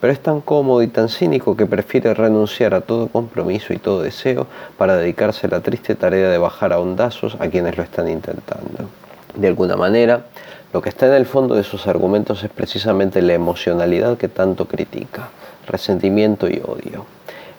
pero 0.00 0.12
es 0.12 0.20
tan 0.20 0.40
cómodo 0.40 0.82
y 0.82 0.88
tan 0.88 1.08
cínico 1.08 1.56
que 1.56 1.66
prefiere 1.66 2.14
renunciar 2.14 2.74
a 2.74 2.80
todo 2.80 3.08
compromiso 3.08 3.72
y 3.72 3.78
todo 3.78 4.02
deseo 4.02 4.46
para 4.76 4.96
dedicarse 4.96 5.46
a 5.46 5.50
la 5.50 5.60
triste 5.60 5.94
tarea 5.94 6.30
de 6.30 6.38
bajar 6.38 6.72
a 6.72 6.78
hondazos 6.78 7.36
a 7.40 7.48
quienes 7.48 7.76
lo 7.76 7.82
están 7.82 8.08
intentando. 8.08 8.88
De 9.34 9.48
alguna 9.48 9.76
manera, 9.76 10.26
lo 10.72 10.82
que 10.82 10.88
está 10.88 11.06
en 11.06 11.14
el 11.14 11.26
fondo 11.26 11.54
de 11.54 11.64
sus 11.64 11.86
argumentos 11.86 12.44
es 12.44 12.50
precisamente 12.50 13.22
la 13.22 13.34
emocionalidad 13.34 14.16
que 14.16 14.28
tanto 14.28 14.66
critica, 14.66 15.30
resentimiento 15.66 16.48
y 16.48 16.60
odio. 16.64 17.06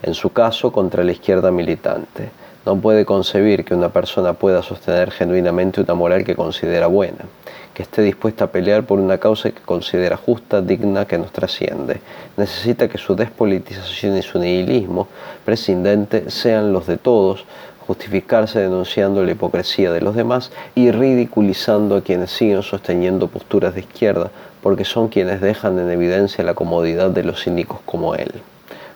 En 0.02 0.14
su 0.14 0.32
caso, 0.32 0.72
contra 0.72 1.04
la 1.04 1.12
izquierda 1.12 1.52
militante. 1.52 2.30
No 2.66 2.76
puede 2.78 3.06
concebir 3.06 3.66
que 3.66 3.74
una 3.74 3.90
persona 3.90 4.34
pueda 4.34 4.62
sostener 4.62 5.12
genuinamente 5.12 5.82
una 5.82 5.94
moral 5.94 6.24
que 6.24 6.36
considera 6.36 6.88
buena 6.88 7.26
que 7.80 7.84
esté 7.84 8.02
dispuesta 8.02 8.44
a 8.44 8.52
pelear 8.52 8.84
por 8.84 9.00
una 9.00 9.20
causa 9.20 9.52
que 9.52 9.62
considera 9.62 10.18
justa, 10.18 10.62
digna, 10.62 11.06
que 11.06 11.18
nos 11.18 11.32
trasciende. 11.32 12.02
Necesita 12.36 12.90
que 12.90 12.98
su 12.98 13.16
despolitización 13.16 14.18
y 14.18 14.22
su 14.22 14.38
nihilismo 14.38 15.08
prescindente 15.46 16.30
sean 16.30 16.74
los 16.74 16.88
de 16.88 16.98
todos, 16.98 17.46
justificarse 17.88 18.60
denunciando 18.60 19.24
la 19.24 19.32
hipocresía 19.32 19.94
de 19.94 20.02
los 20.02 20.14
demás 20.14 20.52
y 20.76 20.92
ridiculizando 20.92 21.96
a 21.96 22.02
quienes 22.02 22.32
siguen 22.32 22.64
sosteniendo 22.64 23.30
posturas 23.30 23.74
de 23.76 23.80
izquierda 23.80 24.30
porque 24.62 24.84
son 24.84 25.08
quienes 25.08 25.40
dejan 25.40 25.80
en 25.80 25.90
evidencia 25.90 26.44
la 26.44 26.56
comodidad 26.56 27.12
de 27.12 27.24
los 27.24 27.46
cínicos 27.46 27.80
como 27.86 28.14
él. 28.14 28.42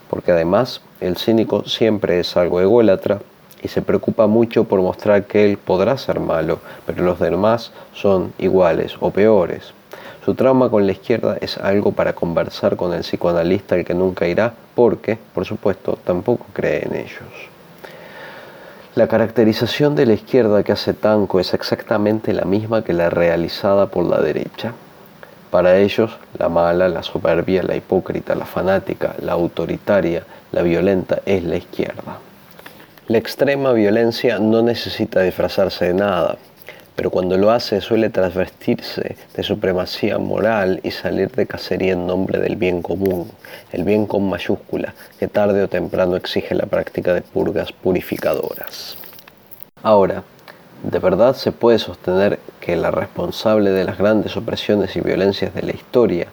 Porque 0.09 0.33
además 0.33 0.81
el 0.99 1.15
cínico 1.15 1.63
siempre 1.69 2.19
es 2.19 2.35
algo 2.35 2.59
ególatra 2.59 3.19
y 3.63 3.69
se 3.69 3.81
preocupa 3.81 4.27
mucho 4.27 4.65
por 4.65 4.81
mostrar 4.81 5.23
que 5.23 5.45
él 5.45 5.57
podrá 5.57 5.97
ser 5.97 6.19
malo, 6.19 6.59
pero 6.85 7.03
los 7.03 7.19
demás 7.19 7.71
son 7.93 8.33
iguales 8.37 8.95
o 8.99 9.09
peores. 9.11 9.73
Su 10.25 10.35
trauma 10.35 10.69
con 10.69 10.85
la 10.85 10.91
izquierda 10.91 11.37
es 11.41 11.57
algo 11.57 11.91
para 11.91 12.13
conversar 12.13 12.75
con 12.75 12.93
el 12.93 13.01
psicoanalista 13.01 13.75
al 13.75 13.85
que 13.85 13.93
nunca 13.93 14.27
irá, 14.27 14.53
porque, 14.75 15.17
por 15.33 15.45
supuesto, 15.45 15.97
tampoco 16.03 16.45
cree 16.53 16.85
en 16.85 16.95
ellos. 16.95 17.49
La 18.95 19.07
caracterización 19.07 19.95
de 19.95 20.05
la 20.05 20.13
izquierda 20.13 20.63
que 20.63 20.71
hace 20.71 20.93
Tanco 20.93 21.39
es 21.39 21.53
exactamente 21.53 22.31
la 22.31 22.45
misma 22.45 22.83
que 22.83 22.93
la 22.93 23.09
realizada 23.09 23.87
por 23.87 24.05
la 24.05 24.21
derecha. 24.21 24.73
Para 25.51 25.77
ellos, 25.77 26.17
la 26.37 26.47
mala, 26.47 26.87
la 26.87 27.03
soberbia, 27.03 27.63
la 27.63 27.75
hipócrita, 27.75 28.35
la 28.35 28.45
fanática, 28.45 29.15
la 29.19 29.33
autoritaria, 29.33 30.23
la 30.51 30.61
violenta 30.61 31.21
es 31.25 31.43
la 31.43 31.57
izquierda. 31.57 32.19
La 33.09 33.17
extrema 33.17 33.73
violencia 33.73 34.39
no 34.39 34.61
necesita 34.61 35.19
disfrazarse 35.19 35.87
de 35.87 35.93
nada, 35.93 36.37
pero 36.95 37.09
cuando 37.09 37.37
lo 37.37 37.51
hace 37.51 37.81
suele 37.81 38.09
transvestirse 38.09 39.17
de 39.35 39.43
supremacía 39.43 40.17
moral 40.19 40.79
y 40.83 40.91
salir 40.91 41.29
de 41.31 41.45
cacería 41.45 41.93
en 41.93 42.07
nombre 42.07 42.39
del 42.39 42.55
bien 42.55 42.81
común, 42.81 43.29
el 43.73 43.83
bien 43.83 44.05
con 44.05 44.29
mayúscula, 44.29 44.93
que 45.19 45.27
tarde 45.27 45.63
o 45.63 45.67
temprano 45.67 46.15
exige 46.15 46.55
la 46.55 46.65
práctica 46.65 47.13
de 47.13 47.21
purgas 47.23 47.73
purificadoras. 47.73 48.95
Ahora, 49.81 50.23
¿de 50.83 50.99
verdad 50.99 51.35
se 51.35 51.51
puede 51.51 51.79
sostener 51.79 52.39
que 52.61 52.77
la 52.77 52.89
responsable 52.89 53.71
de 53.71 53.83
las 53.83 53.97
grandes 53.97 54.37
opresiones 54.37 54.95
y 54.95 55.01
violencias 55.01 55.53
de 55.53 55.63
la 55.63 55.73
historia 55.73 56.27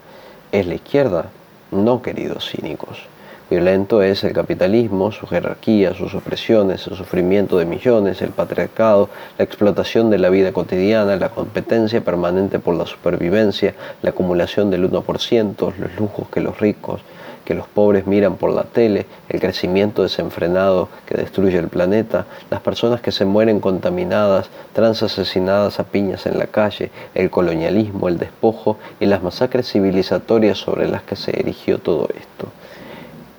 es 0.52 0.64
la 0.68 0.74
izquierda? 0.74 1.30
No, 1.72 2.00
queridos 2.00 2.48
cínicos. 2.48 3.09
Violento 3.50 4.00
es 4.00 4.22
el 4.22 4.32
capitalismo, 4.32 5.10
su 5.10 5.26
jerarquía, 5.26 5.92
sus 5.92 6.14
opresiones, 6.14 6.86
el 6.86 6.94
sufrimiento 6.94 7.58
de 7.58 7.64
millones, 7.64 8.22
el 8.22 8.30
patriarcado, 8.30 9.08
la 9.38 9.44
explotación 9.44 10.08
de 10.08 10.18
la 10.18 10.28
vida 10.28 10.52
cotidiana, 10.52 11.16
la 11.16 11.30
competencia 11.30 12.00
permanente 12.00 12.60
por 12.60 12.76
la 12.76 12.86
supervivencia, 12.86 13.74
la 14.02 14.10
acumulación 14.10 14.70
del 14.70 14.88
1%, 14.88 15.72
los 15.76 15.96
lujos 15.98 16.28
que 16.28 16.40
los 16.40 16.60
ricos, 16.60 17.00
que 17.44 17.54
los 17.54 17.66
pobres 17.66 18.06
miran 18.06 18.36
por 18.36 18.54
la 18.54 18.62
tele, 18.62 19.06
el 19.28 19.40
crecimiento 19.40 20.04
desenfrenado 20.04 20.88
que 21.04 21.16
destruye 21.16 21.58
el 21.58 21.66
planeta, 21.66 22.26
las 22.50 22.60
personas 22.60 23.00
que 23.00 23.10
se 23.10 23.24
mueren 23.24 23.58
contaminadas, 23.58 24.48
transasesinadas 24.74 25.80
a 25.80 25.84
piñas 25.84 26.24
en 26.26 26.38
la 26.38 26.46
calle, 26.46 26.92
el 27.16 27.30
colonialismo, 27.30 28.06
el 28.06 28.16
despojo 28.16 28.78
y 29.00 29.06
las 29.06 29.24
masacres 29.24 29.72
civilizatorias 29.72 30.56
sobre 30.56 30.86
las 30.86 31.02
que 31.02 31.16
se 31.16 31.32
erigió 31.32 31.80
todo 31.80 32.08
esto. 32.16 32.59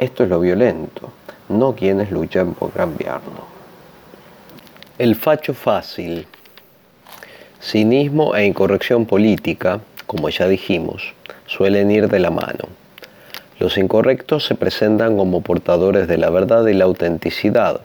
Esto 0.02 0.24
es 0.24 0.30
lo 0.30 0.40
violento, 0.40 1.12
no 1.50 1.76
quienes 1.76 2.10
luchan 2.10 2.56
por 2.56 2.72
cambiarlo. 2.72 3.46
El 4.98 5.16
facho 5.16 5.54
fácil. 5.54 6.26
Cinismo 7.62 8.36
e 8.36 8.48
incorrección 8.48 9.06
política, 9.06 9.80
como 10.08 10.30
ya 10.30 10.48
dijimos, 10.48 11.14
suelen 11.46 11.92
ir 11.92 12.08
de 12.08 12.18
la 12.18 12.32
mano. 12.32 12.68
Los 13.60 13.78
incorrectos 13.78 14.44
se 14.44 14.56
presentan 14.56 15.18
como 15.18 15.42
portadores 15.42 16.08
de 16.08 16.18
la 16.18 16.32
verdad 16.32 16.66
y 16.66 16.74
la 16.74 16.86
autenticidad, 16.86 17.82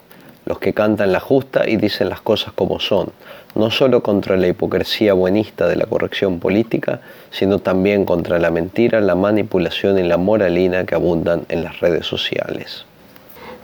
los 0.46 0.58
que 0.58 0.72
cantan 0.72 1.12
la 1.12 1.20
justa 1.20 1.68
y 1.68 1.76
dicen 1.76 2.08
las 2.08 2.22
cosas 2.22 2.54
como 2.54 2.80
son, 2.80 3.12
no 3.56 3.70
solo 3.70 4.02
contra 4.02 4.36
la 4.36 4.48
hipocresía 4.48 5.14
buenista 5.14 5.66
de 5.66 5.76
la 5.76 5.86
corrección 5.86 6.40
política, 6.40 7.00
sino 7.30 7.58
también 7.58 8.04
contra 8.04 8.38
la 8.38 8.50
mentira, 8.50 9.00
la 9.00 9.14
manipulación 9.14 9.98
y 9.98 10.02
la 10.02 10.18
moralina 10.18 10.84
que 10.84 10.94
abundan 10.94 11.46
en 11.48 11.64
las 11.64 11.80
redes 11.80 12.06
sociales. 12.06 12.84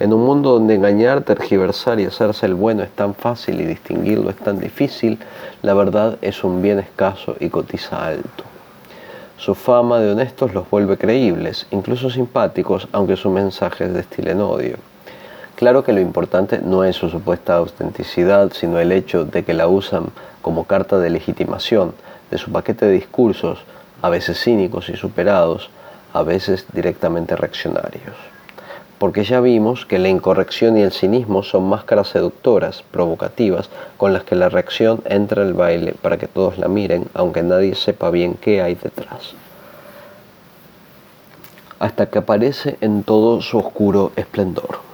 En 0.00 0.14
un 0.14 0.24
mundo 0.24 0.52
donde 0.52 0.74
engañar, 0.74 1.20
tergiversar 1.22 2.00
y 2.00 2.06
hacerse 2.06 2.46
el 2.46 2.54
bueno 2.54 2.82
es 2.82 2.90
tan 2.90 3.14
fácil 3.14 3.60
y 3.60 3.64
distinguirlo 3.64 4.30
es 4.30 4.36
tan 4.36 4.58
difícil, 4.58 5.18
la 5.60 5.74
verdad 5.74 6.16
es 6.22 6.42
un 6.42 6.62
bien 6.62 6.78
escaso 6.78 7.36
y 7.38 7.50
cotiza 7.50 8.06
alto. 8.06 8.44
Su 9.36 9.54
fama 9.54 10.00
de 10.00 10.12
honestos 10.12 10.54
los 10.54 10.70
vuelve 10.70 10.96
creíbles, 10.96 11.66
incluso 11.70 12.08
simpáticos, 12.08 12.88
aunque 12.92 13.16
sus 13.16 13.30
mensajes 13.30 13.92
destilen 13.92 14.40
odio. 14.40 14.91
Claro 15.62 15.84
que 15.84 15.92
lo 15.92 16.00
importante 16.00 16.58
no 16.58 16.82
es 16.82 16.96
su 16.96 17.08
supuesta 17.08 17.54
autenticidad, 17.54 18.50
sino 18.52 18.80
el 18.80 18.90
hecho 18.90 19.24
de 19.24 19.44
que 19.44 19.54
la 19.54 19.68
usan 19.68 20.06
como 20.40 20.64
carta 20.64 20.98
de 20.98 21.08
legitimación 21.08 21.94
de 22.32 22.38
su 22.38 22.50
paquete 22.50 22.86
de 22.86 22.90
discursos, 22.94 23.60
a 24.02 24.08
veces 24.08 24.42
cínicos 24.42 24.88
y 24.88 24.96
superados, 24.96 25.70
a 26.14 26.24
veces 26.24 26.66
directamente 26.72 27.36
reaccionarios. 27.36 28.16
Porque 28.98 29.22
ya 29.22 29.38
vimos 29.40 29.86
que 29.86 30.00
la 30.00 30.08
incorrección 30.08 30.76
y 30.76 30.82
el 30.82 30.90
cinismo 30.90 31.44
son 31.44 31.68
máscaras 31.68 32.08
seductoras, 32.08 32.82
provocativas, 32.90 33.70
con 33.98 34.12
las 34.12 34.24
que 34.24 34.34
la 34.34 34.48
reacción 34.48 35.00
entra 35.04 35.42
al 35.42 35.54
baile 35.54 35.94
para 36.02 36.18
que 36.18 36.26
todos 36.26 36.58
la 36.58 36.66
miren, 36.66 37.06
aunque 37.14 37.44
nadie 37.44 37.76
sepa 37.76 38.10
bien 38.10 38.34
qué 38.34 38.62
hay 38.62 38.74
detrás. 38.74 39.34
Hasta 41.78 42.06
que 42.06 42.18
aparece 42.18 42.78
en 42.80 43.04
todo 43.04 43.40
su 43.42 43.58
oscuro 43.58 44.10
esplendor. 44.16 44.91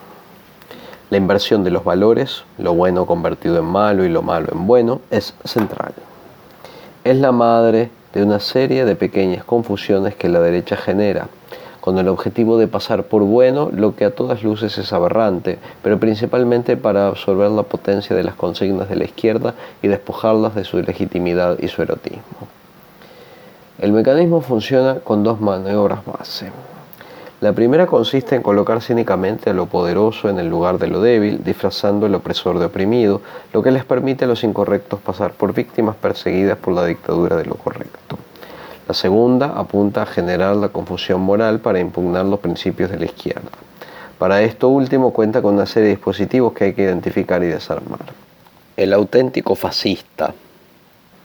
La 1.10 1.16
inversión 1.16 1.64
de 1.64 1.70
los 1.70 1.84
valores, 1.84 2.44
lo 2.58 2.74
bueno 2.74 3.06
convertido 3.06 3.58
en 3.58 3.64
malo 3.64 4.04
y 4.04 4.10
lo 4.10 4.20
malo 4.20 4.48
en 4.52 4.66
bueno, 4.66 5.00
es 5.10 5.34
central. 5.44 5.94
Es 7.02 7.16
la 7.16 7.32
madre 7.32 7.90
de 8.12 8.22
una 8.22 8.40
serie 8.40 8.84
de 8.84 8.94
pequeñas 8.94 9.42
confusiones 9.42 10.14
que 10.16 10.28
la 10.28 10.40
derecha 10.40 10.76
genera, 10.76 11.28
con 11.80 11.96
el 11.96 12.08
objetivo 12.08 12.58
de 12.58 12.68
pasar 12.68 13.04
por 13.04 13.22
bueno 13.22 13.70
lo 13.72 13.96
que 13.96 14.04
a 14.04 14.14
todas 14.14 14.42
luces 14.42 14.76
es 14.76 14.92
aberrante, 14.92 15.58
pero 15.82 15.98
principalmente 15.98 16.76
para 16.76 17.06
absorber 17.06 17.50
la 17.52 17.62
potencia 17.62 18.14
de 18.14 18.24
las 18.24 18.34
consignas 18.34 18.90
de 18.90 18.96
la 18.96 19.04
izquierda 19.04 19.54
y 19.80 19.88
despojarlas 19.88 20.54
de 20.54 20.64
su 20.64 20.78
legitimidad 20.82 21.58
y 21.58 21.68
su 21.68 21.80
erotismo. 21.80 22.48
El 23.78 23.92
mecanismo 23.92 24.42
funciona 24.42 24.96
con 24.96 25.24
dos 25.24 25.40
maniobras 25.40 26.04
base. 26.04 26.50
La 27.40 27.52
primera 27.52 27.86
consiste 27.86 28.34
en 28.34 28.42
colocar 28.42 28.82
cínicamente 28.82 29.50
a 29.50 29.52
lo 29.52 29.66
poderoso 29.66 30.28
en 30.28 30.40
el 30.40 30.48
lugar 30.48 30.78
de 30.78 30.88
lo 30.88 31.00
débil, 31.00 31.44
disfrazando 31.44 32.06
el 32.06 32.16
opresor 32.16 32.58
de 32.58 32.64
oprimido, 32.64 33.20
lo 33.52 33.62
que 33.62 33.70
les 33.70 33.84
permite 33.84 34.24
a 34.24 34.28
los 34.28 34.42
incorrectos 34.42 34.98
pasar 34.98 35.34
por 35.34 35.54
víctimas 35.54 35.94
perseguidas 35.94 36.58
por 36.58 36.74
la 36.74 36.84
dictadura 36.84 37.36
de 37.36 37.44
lo 37.44 37.54
correcto. 37.54 38.18
La 38.88 38.94
segunda 38.94 39.52
apunta 39.56 40.02
a 40.02 40.06
generar 40.06 40.56
la 40.56 40.70
confusión 40.70 41.20
moral 41.20 41.60
para 41.60 41.78
impugnar 41.78 42.24
los 42.24 42.40
principios 42.40 42.90
de 42.90 42.98
la 42.98 43.04
izquierda. 43.04 43.50
Para 44.18 44.42
esto 44.42 44.66
último 44.68 45.12
cuenta 45.12 45.40
con 45.40 45.54
una 45.54 45.66
serie 45.66 45.90
de 45.90 45.94
dispositivos 45.94 46.52
que 46.54 46.64
hay 46.64 46.72
que 46.72 46.82
identificar 46.82 47.44
y 47.44 47.46
desarmar. 47.46 48.00
El 48.76 48.92
auténtico 48.92 49.54
fascista, 49.54 50.34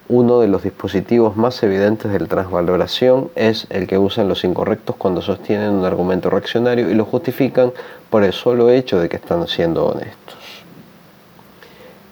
uno 0.08 0.40
de 0.40 0.48
los 0.48 0.62
dispositivos 0.62 1.36
más 1.36 1.62
evidentes 1.62 2.12
de 2.12 2.20
la 2.20 2.26
transvaloración 2.26 3.30
es 3.34 3.66
el 3.70 3.86
que 3.86 3.96
usan 3.96 4.28
los 4.28 4.44
incorrectos 4.44 4.96
cuando 4.96 5.22
sostienen 5.22 5.70
un 5.70 5.84
argumento 5.84 6.28
reaccionario 6.28 6.90
y 6.90 6.94
lo 6.94 7.06
justifican 7.06 7.72
por 8.10 8.22
el 8.22 8.32
solo 8.32 8.68
hecho 8.68 9.00
de 9.00 9.08
que 9.08 9.16
están 9.16 9.46
siendo 9.48 9.86
honestos. 9.86 10.36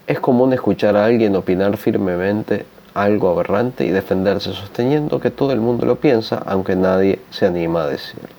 Es 0.06 0.20
común 0.20 0.52
escuchar 0.52 0.96
a 0.96 1.04
alguien 1.04 1.36
opinar 1.36 1.76
firmemente 1.76 2.64
algo 2.94 3.30
aberrante 3.30 3.84
y 3.84 3.90
defenderse 3.90 4.52
sosteniendo 4.52 5.20
que 5.20 5.30
todo 5.30 5.52
el 5.52 5.60
mundo 5.60 5.86
lo 5.86 5.96
piensa, 5.96 6.42
aunque 6.46 6.76
nadie 6.76 7.20
se 7.30 7.46
anima 7.46 7.84
a 7.84 7.88
decirlo. 7.88 8.31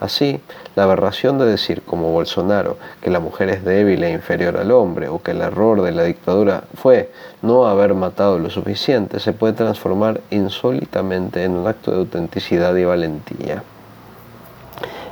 Así, 0.00 0.40
la 0.76 0.84
aberración 0.84 1.38
de 1.38 1.44
decir, 1.44 1.82
como 1.82 2.10
Bolsonaro, 2.10 2.78
que 3.02 3.10
la 3.10 3.20
mujer 3.20 3.50
es 3.50 3.62
débil 3.62 4.02
e 4.02 4.12
inferior 4.12 4.56
al 4.56 4.72
hombre, 4.72 5.08
o 5.08 5.22
que 5.22 5.32
el 5.32 5.42
error 5.42 5.82
de 5.82 5.92
la 5.92 6.04
dictadura 6.04 6.64
fue 6.74 7.10
no 7.42 7.66
haber 7.66 7.92
matado 7.92 8.38
lo 8.38 8.48
suficiente, 8.48 9.20
se 9.20 9.34
puede 9.34 9.52
transformar 9.52 10.22
insólitamente 10.30 11.44
en 11.44 11.52
un 11.52 11.68
acto 11.68 11.90
de 11.90 11.98
autenticidad 11.98 12.74
y 12.76 12.84
valentía. 12.84 13.62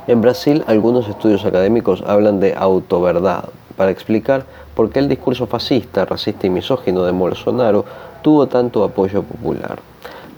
En 0.07 0.21
Brasil, 0.21 0.63
algunos 0.65 1.07
estudios 1.07 1.45
académicos 1.45 2.03
hablan 2.07 2.39
de 2.39 2.55
autoverdad 2.55 3.43
para 3.77 3.91
explicar 3.91 4.43
por 4.73 4.89
qué 4.89 4.97
el 4.97 5.07
discurso 5.07 5.45
fascista, 5.45 6.05
racista 6.05 6.47
y 6.47 6.49
misógino 6.49 7.03
de 7.03 7.11
Bolsonaro 7.11 7.85
tuvo 8.23 8.47
tanto 8.47 8.83
apoyo 8.83 9.21
popular. 9.21 9.77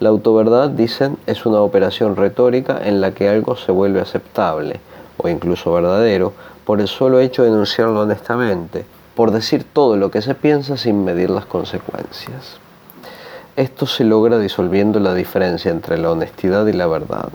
La 0.01 0.09
autoverdad, 0.09 0.71
dicen, 0.71 1.19
es 1.27 1.45
una 1.45 1.61
operación 1.61 2.15
retórica 2.15 2.79
en 2.83 3.01
la 3.01 3.11
que 3.11 3.29
algo 3.29 3.55
se 3.55 3.71
vuelve 3.71 4.01
aceptable, 4.01 4.79
o 5.17 5.29
incluso 5.29 5.71
verdadero, 5.71 6.33
por 6.65 6.81
el 6.81 6.87
solo 6.87 7.19
hecho 7.19 7.43
de 7.43 7.49
enunciarlo 7.49 8.01
honestamente, 8.01 8.83
por 9.13 9.29
decir 9.29 9.63
todo 9.63 9.97
lo 9.97 10.09
que 10.09 10.23
se 10.23 10.33
piensa 10.33 10.75
sin 10.75 11.05
medir 11.05 11.29
las 11.29 11.45
consecuencias. 11.45 12.57
Esto 13.55 13.85
se 13.85 14.03
logra 14.03 14.39
disolviendo 14.39 14.99
la 14.99 15.13
diferencia 15.13 15.69
entre 15.69 15.99
la 15.99 16.09
honestidad 16.09 16.65
y 16.65 16.73
la 16.73 16.87
verdad. 16.87 17.29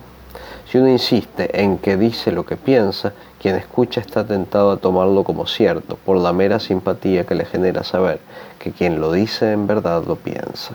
Si 0.69 0.79
uno 0.79 0.89
insiste 0.89 1.63
en 1.63 1.79
que 1.79 1.97
dice 1.97 2.33
lo 2.33 2.45
que 2.45 2.57
piensa, 2.57 3.13
Quien 3.41 3.55
escucha 3.55 4.01
está 4.01 4.25
tentado 4.25 4.73
a 4.73 4.77
tomarlo 4.79 5.23
como 5.23 5.47
cierto 5.47 5.97
por 6.05 6.17
la 6.17 6.33
mera 6.33 6.59
simpatía 6.59 7.25
que 7.27 7.37
le 7.37 7.45
genera 7.45 7.85
saber 7.85 8.19
que 8.59 8.73
quien 8.73 9.01
lo 9.01 9.13
dice 9.13 9.53
en 9.53 9.69
verdad 9.69 10.03
lo 10.05 10.17
piensa. 10.17 10.75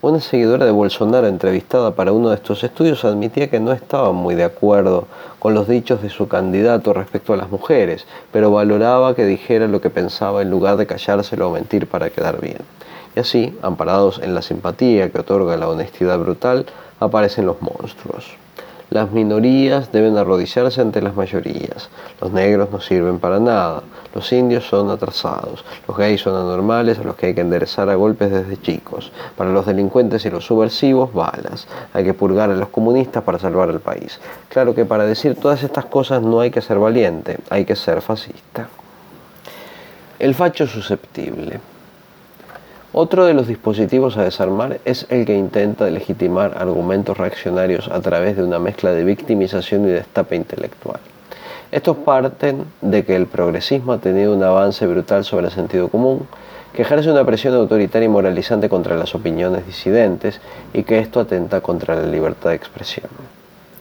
Una 0.00 0.20
seguidora 0.20 0.64
de 0.64 0.70
Bolsonaro 0.70 1.26
entrevistada 1.26 1.90
para 1.90 2.12
uno 2.12 2.28
de 2.28 2.36
estos 2.36 2.62
estudios 2.62 3.04
admitía 3.04 3.50
que 3.50 3.58
no 3.58 3.72
estaba 3.72 4.12
muy 4.12 4.36
de 4.36 4.44
acuerdo 4.44 5.08
con 5.40 5.54
los 5.54 5.66
dichos 5.66 6.02
de 6.02 6.08
su 6.08 6.28
candidato 6.28 6.92
respecto 6.92 7.32
a 7.32 7.36
las 7.36 7.50
mujeres, 7.50 8.06
pero 8.30 8.52
valoraba 8.52 9.16
que 9.16 9.24
dijera 9.24 9.66
lo 9.66 9.80
que 9.80 9.90
pensaba 9.90 10.40
en 10.40 10.50
lugar 10.50 10.76
de 10.76 10.86
callárselo 10.86 11.48
o 11.48 11.52
mentir 11.52 11.88
para 11.88 12.10
quedar 12.10 12.40
bien. 12.40 12.58
Y 13.16 13.18
así, 13.18 13.58
amparados 13.60 14.20
en 14.22 14.36
la 14.36 14.42
simpatía 14.42 15.10
que 15.10 15.18
otorga 15.18 15.56
la 15.56 15.68
honestidad 15.68 16.16
brutal, 16.20 16.66
aparecen 17.00 17.46
los 17.46 17.60
monstruos. 17.60 18.36
Las 18.90 19.10
minorías 19.10 19.92
deben 19.92 20.16
arrodillarse 20.16 20.80
ante 20.80 21.02
las 21.02 21.14
mayorías. 21.14 21.90
Los 22.22 22.32
negros 22.32 22.70
no 22.72 22.80
sirven 22.80 23.18
para 23.18 23.38
nada. 23.38 23.82
Los 24.14 24.32
indios 24.32 24.66
son 24.66 24.90
atrasados. 24.90 25.62
Los 25.86 25.96
gays 25.96 26.22
son 26.22 26.34
anormales 26.34 26.98
a 26.98 27.02
los 27.02 27.14
que 27.14 27.26
hay 27.26 27.34
que 27.34 27.42
enderezar 27.42 27.90
a 27.90 27.96
golpes 27.96 28.30
desde 28.30 28.60
chicos. 28.60 29.12
Para 29.36 29.50
los 29.50 29.66
delincuentes 29.66 30.24
y 30.24 30.30
los 30.30 30.46
subversivos, 30.46 31.12
balas. 31.12 31.66
Hay 31.92 32.04
que 32.04 32.14
purgar 32.14 32.50
a 32.50 32.54
los 32.54 32.70
comunistas 32.70 33.22
para 33.24 33.38
salvar 33.38 33.68
al 33.68 33.80
país. 33.80 34.18
Claro 34.48 34.74
que 34.74 34.86
para 34.86 35.04
decir 35.04 35.34
todas 35.34 35.62
estas 35.62 35.84
cosas 35.84 36.22
no 36.22 36.40
hay 36.40 36.50
que 36.50 36.62
ser 36.62 36.78
valiente, 36.78 37.36
hay 37.50 37.66
que 37.66 37.76
ser 37.76 38.00
fascista. 38.00 38.68
El 40.18 40.34
facho 40.34 40.66
susceptible. 40.66 41.60
Otro 42.92 43.26
de 43.26 43.34
los 43.34 43.46
dispositivos 43.46 44.16
a 44.16 44.24
desarmar 44.24 44.80
es 44.86 45.04
el 45.10 45.26
que 45.26 45.36
intenta 45.36 45.90
legitimar 45.90 46.56
argumentos 46.56 47.18
reaccionarios 47.18 47.88
a 47.88 48.00
través 48.00 48.34
de 48.36 48.42
una 48.42 48.58
mezcla 48.58 48.92
de 48.92 49.04
victimización 49.04 49.84
y 49.84 49.90
destape 49.90 50.36
intelectual. 50.36 50.98
Estos 51.70 51.98
parten 51.98 52.64
de 52.80 53.04
que 53.04 53.14
el 53.14 53.26
progresismo 53.26 53.92
ha 53.92 53.98
tenido 53.98 54.34
un 54.34 54.42
avance 54.42 54.86
brutal 54.86 55.22
sobre 55.26 55.48
el 55.48 55.52
sentido 55.52 55.88
común, 55.88 56.26
que 56.72 56.80
ejerce 56.80 57.10
una 57.10 57.26
presión 57.26 57.54
autoritaria 57.56 58.06
y 58.06 58.08
moralizante 58.08 58.70
contra 58.70 58.96
las 58.96 59.14
opiniones 59.14 59.66
disidentes 59.66 60.40
y 60.72 60.84
que 60.84 60.98
esto 60.98 61.20
atenta 61.20 61.60
contra 61.60 61.94
la 61.94 62.06
libertad 62.06 62.50
de 62.50 62.56
expresión. 62.56 63.08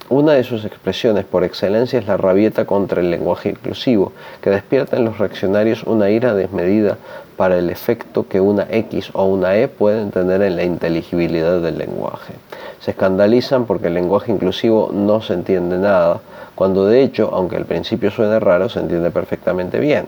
Una 0.09 0.33
de 0.33 0.43
sus 0.43 0.65
expresiones 0.65 1.25
por 1.25 1.45
excelencia 1.45 1.99
es 1.99 2.07
la 2.07 2.17
rabieta 2.17 2.65
contra 2.65 3.01
el 3.01 3.11
lenguaje 3.11 3.49
inclusivo, 3.49 4.11
que 4.41 4.49
despierta 4.49 4.97
en 4.97 5.05
los 5.05 5.17
reaccionarios 5.17 5.83
una 5.83 6.09
ira 6.09 6.33
desmedida 6.33 6.97
para 7.37 7.57
el 7.57 7.69
efecto 7.69 8.27
que 8.27 8.41
una 8.41 8.67
X 8.69 9.11
o 9.13 9.25
una 9.25 9.55
E 9.55 9.67
pueden 9.67 10.11
tener 10.11 10.41
en 10.41 10.55
la 10.55 10.63
inteligibilidad 10.63 11.61
del 11.61 11.77
lenguaje. 11.77 12.33
Se 12.81 12.91
escandalizan 12.91 13.65
porque 13.65 13.87
el 13.87 13.93
lenguaje 13.93 14.31
inclusivo 14.31 14.89
no 14.91 15.21
se 15.21 15.35
entiende 15.35 15.77
nada, 15.77 16.19
cuando 16.55 16.87
de 16.87 17.03
hecho, 17.03 17.29
aunque 17.31 17.55
al 17.55 17.65
principio 17.65 18.09
suene 18.09 18.39
raro, 18.39 18.67
se 18.67 18.79
entiende 18.79 19.11
perfectamente 19.11 19.79
bien. 19.79 20.05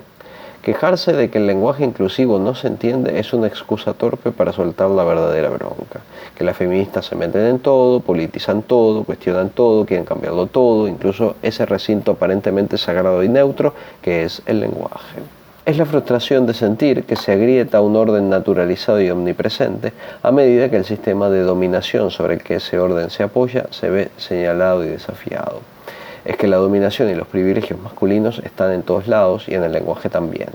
Quejarse 0.63 1.13
de 1.13 1.29
que 1.29 1.37
el 1.37 1.47
lenguaje 1.47 1.85
inclusivo 1.85 2.37
no 2.37 2.53
se 2.53 2.67
entiende 2.67 3.19
es 3.19 3.31
una 3.31 3.47
excusa 3.47 3.93
torpe 3.93 4.31
para 4.31 4.51
soltar 4.51 4.89
la 4.89 5.05
verdadera 5.05 5.49
bronca. 5.49 6.01
Que 6.35 6.43
las 6.43 6.57
feministas 6.57 7.05
se 7.05 7.15
meten 7.15 7.45
en 7.45 7.59
todo, 7.59 8.01
politizan 8.01 8.63
todo, 8.63 9.03
cuestionan 9.03 9.51
todo, 9.51 9.85
quieren 9.85 10.05
cambiarlo 10.05 10.47
todo, 10.47 10.87
incluso 10.87 11.35
ese 11.43 11.65
recinto 11.65 12.11
aparentemente 12.11 12.77
sagrado 12.77 13.23
y 13.23 13.29
neutro 13.29 13.73
que 14.01 14.25
es 14.25 14.41
el 14.47 14.59
lenguaje. 14.59 15.21
Es 15.69 15.77
la 15.77 15.85
frustración 15.85 16.47
de 16.47 16.55
sentir 16.55 17.03
que 17.03 17.15
se 17.15 17.31
agrieta 17.31 17.79
un 17.79 17.95
orden 17.95 18.27
naturalizado 18.27 18.99
y 19.01 19.11
omnipresente 19.11 19.93
a 20.23 20.31
medida 20.31 20.67
que 20.67 20.77
el 20.77 20.83
sistema 20.83 21.29
de 21.29 21.41
dominación 21.41 22.09
sobre 22.09 22.33
el 22.33 22.41
que 22.41 22.55
ese 22.55 22.79
orden 22.79 23.11
se 23.11 23.21
apoya 23.21 23.67
se 23.69 23.87
ve 23.91 24.09
señalado 24.17 24.83
y 24.83 24.87
desafiado 24.87 25.61
es 26.25 26.37
que 26.37 26.47
la 26.47 26.57
dominación 26.57 27.11
y 27.11 27.13
los 27.13 27.27
privilegios 27.27 27.79
masculinos 27.79 28.39
están 28.39 28.71
en 28.71 28.81
todos 28.81 29.07
lados 29.07 29.47
y 29.47 29.53
en 29.53 29.63
el 29.63 29.71
lenguaje 29.71 30.09
también. 30.09 30.49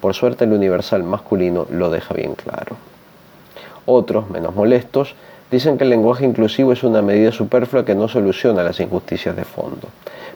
Por 0.00 0.14
suerte 0.14 0.44
el 0.44 0.52
universal 0.52 1.02
masculino 1.02 1.66
lo 1.72 1.90
deja 1.90 2.14
bien 2.14 2.36
claro. 2.36 2.76
Otros, 3.86 4.30
menos 4.30 4.54
molestos, 4.54 5.16
dicen 5.50 5.78
que 5.78 5.82
el 5.82 5.90
lenguaje 5.90 6.24
inclusivo 6.24 6.72
es 6.72 6.84
una 6.84 7.02
medida 7.02 7.32
superflua 7.32 7.84
que 7.84 7.96
no 7.96 8.06
soluciona 8.06 8.62
las 8.62 8.78
injusticias 8.78 9.34
de 9.34 9.44
fondo. 9.44 9.88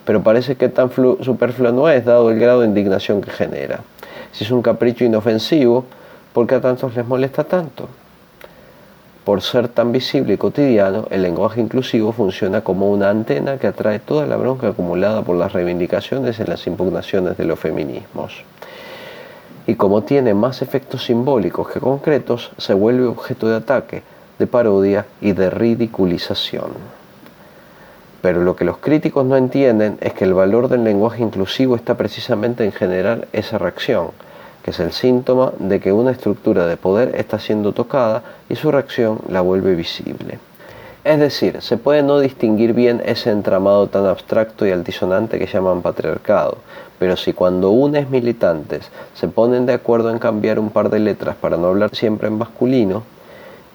Pero 0.03 0.23
parece 0.23 0.57
que 0.57 0.67
tan 0.67 0.91
superflua 0.91 1.71
no 1.71 1.87
es, 1.87 2.03
dado 2.03 2.29
el 2.29 2.37
grado 2.37 2.59
de 2.59 2.67
indignación 2.67 3.21
que 3.21 3.31
genera. 3.31 3.79
Si 4.35 4.43
es 4.43 4.51
un 4.51 4.61
capricho 4.61 5.05
inofensivo, 5.05 5.85
¿por 6.33 6.45
qué 6.45 6.55
a 6.55 6.61
tantos 6.61 6.93
les 6.93 7.07
molesta 7.07 7.45
tanto? 7.45 7.87
Por 9.23 9.41
ser 9.41 9.69
tan 9.69 9.93
visible 9.93 10.33
y 10.33 10.37
cotidiano, 10.37 11.07
el 11.09 11.21
lenguaje 11.21 11.61
inclusivo 11.61 12.11
funciona 12.11 12.59
como 12.59 12.91
una 12.91 13.09
antena 13.09 13.57
que 13.57 13.67
atrae 13.67 13.99
toda 13.99 14.25
la 14.25 14.35
bronca 14.35 14.67
acumulada 14.67 15.21
por 15.21 15.37
las 15.37 15.53
reivindicaciones 15.53 16.37
en 16.41 16.49
las 16.49 16.67
impugnaciones 16.67 17.37
de 17.37 17.45
los 17.45 17.57
feminismos. 17.57 18.43
Y 19.67 19.75
como 19.75 20.03
tiene 20.03 20.33
más 20.33 20.61
efectos 20.61 21.05
simbólicos 21.05 21.69
que 21.69 21.79
concretos, 21.79 22.51
se 22.57 22.73
vuelve 22.73 23.05
objeto 23.05 23.47
de 23.47 23.55
ataque, 23.55 24.03
de 24.37 24.47
parodia 24.47 25.05
y 25.21 25.31
de 25.31 25.49
ridiculización. 25.49 26.71
Pero 28.25 28.41
lo 28.41 28.55
que 28.55 28.65
los 28.65 28.77
críticos 28.77 29.23
no 29.23 29.37
entienden 29.37 29.99
es 30.01 30.13
que 30.13 30.23
el 30.23 30.33
valor 30.33 30.67
del 30.67 30.83
lenguaje 30.83 31.21
inclusivo 31.21 31.75
está 31.75 31.93
precisamente 31.93 32.65
en 32.65 32.71
generar 32.71 33.27
esa 33.33 33.59
reacción, 33.59 34.07
que 34.63 34.71
es 34.71 34.79
el 34.79 34.93
síntoma 34.93 35.51
de 35.59 35.79
que 35.79 35.91
una 35.91 36.09
estructura 36.09 36.65
de 36.65 36.75
poder 36.75 37.13
está 37.17 37.37
siendo 37.37 37.71
tocada 37.71 38.23
y 38.49 38.55
su 38.55 38.71
reacción 38.71 39.19
la 39.29 39.41
vuelve 39.41 39.75
visible. 39.75 40.39
Es 41.03 41.19
decir, 41.19 41.61
se 41.61 41.77
puede 41.77 42.01
no 42.01 42.19
distinguir 42.19 42.73
bien 42.73 42.99
ese 43.05 43.29
entramado 43.29 43.85
tan 43.89 44.07
abstracto 44.07 44.65
y 44.65 44.71
altisonante 44.71 45.37
que 45.37 45.45
llaman 45.45 45.83
patriarcado, 45.83 46.57
pero 46.97 47.17
si 47.17 47.31
cuando 47.31 47.69
unes 47.69 48.09
militantes 48.09 48.89
se 49.13 49.27
ponen 49.27 49.67
de 49.67 49.73
acuerdo 49.73 50.09
en 50.09 50.17
cambiar 50.17 50.57
un 50.57 50.71
par 50.71 50.89
de 50.89 50.97
letras 50.97 51.35
para 51.35 51.57
no 51.57 51.67
hablar 51.67 51.93
siempre 51.93 52.27
en 52.29 52.39
masculino, 52.39 53.03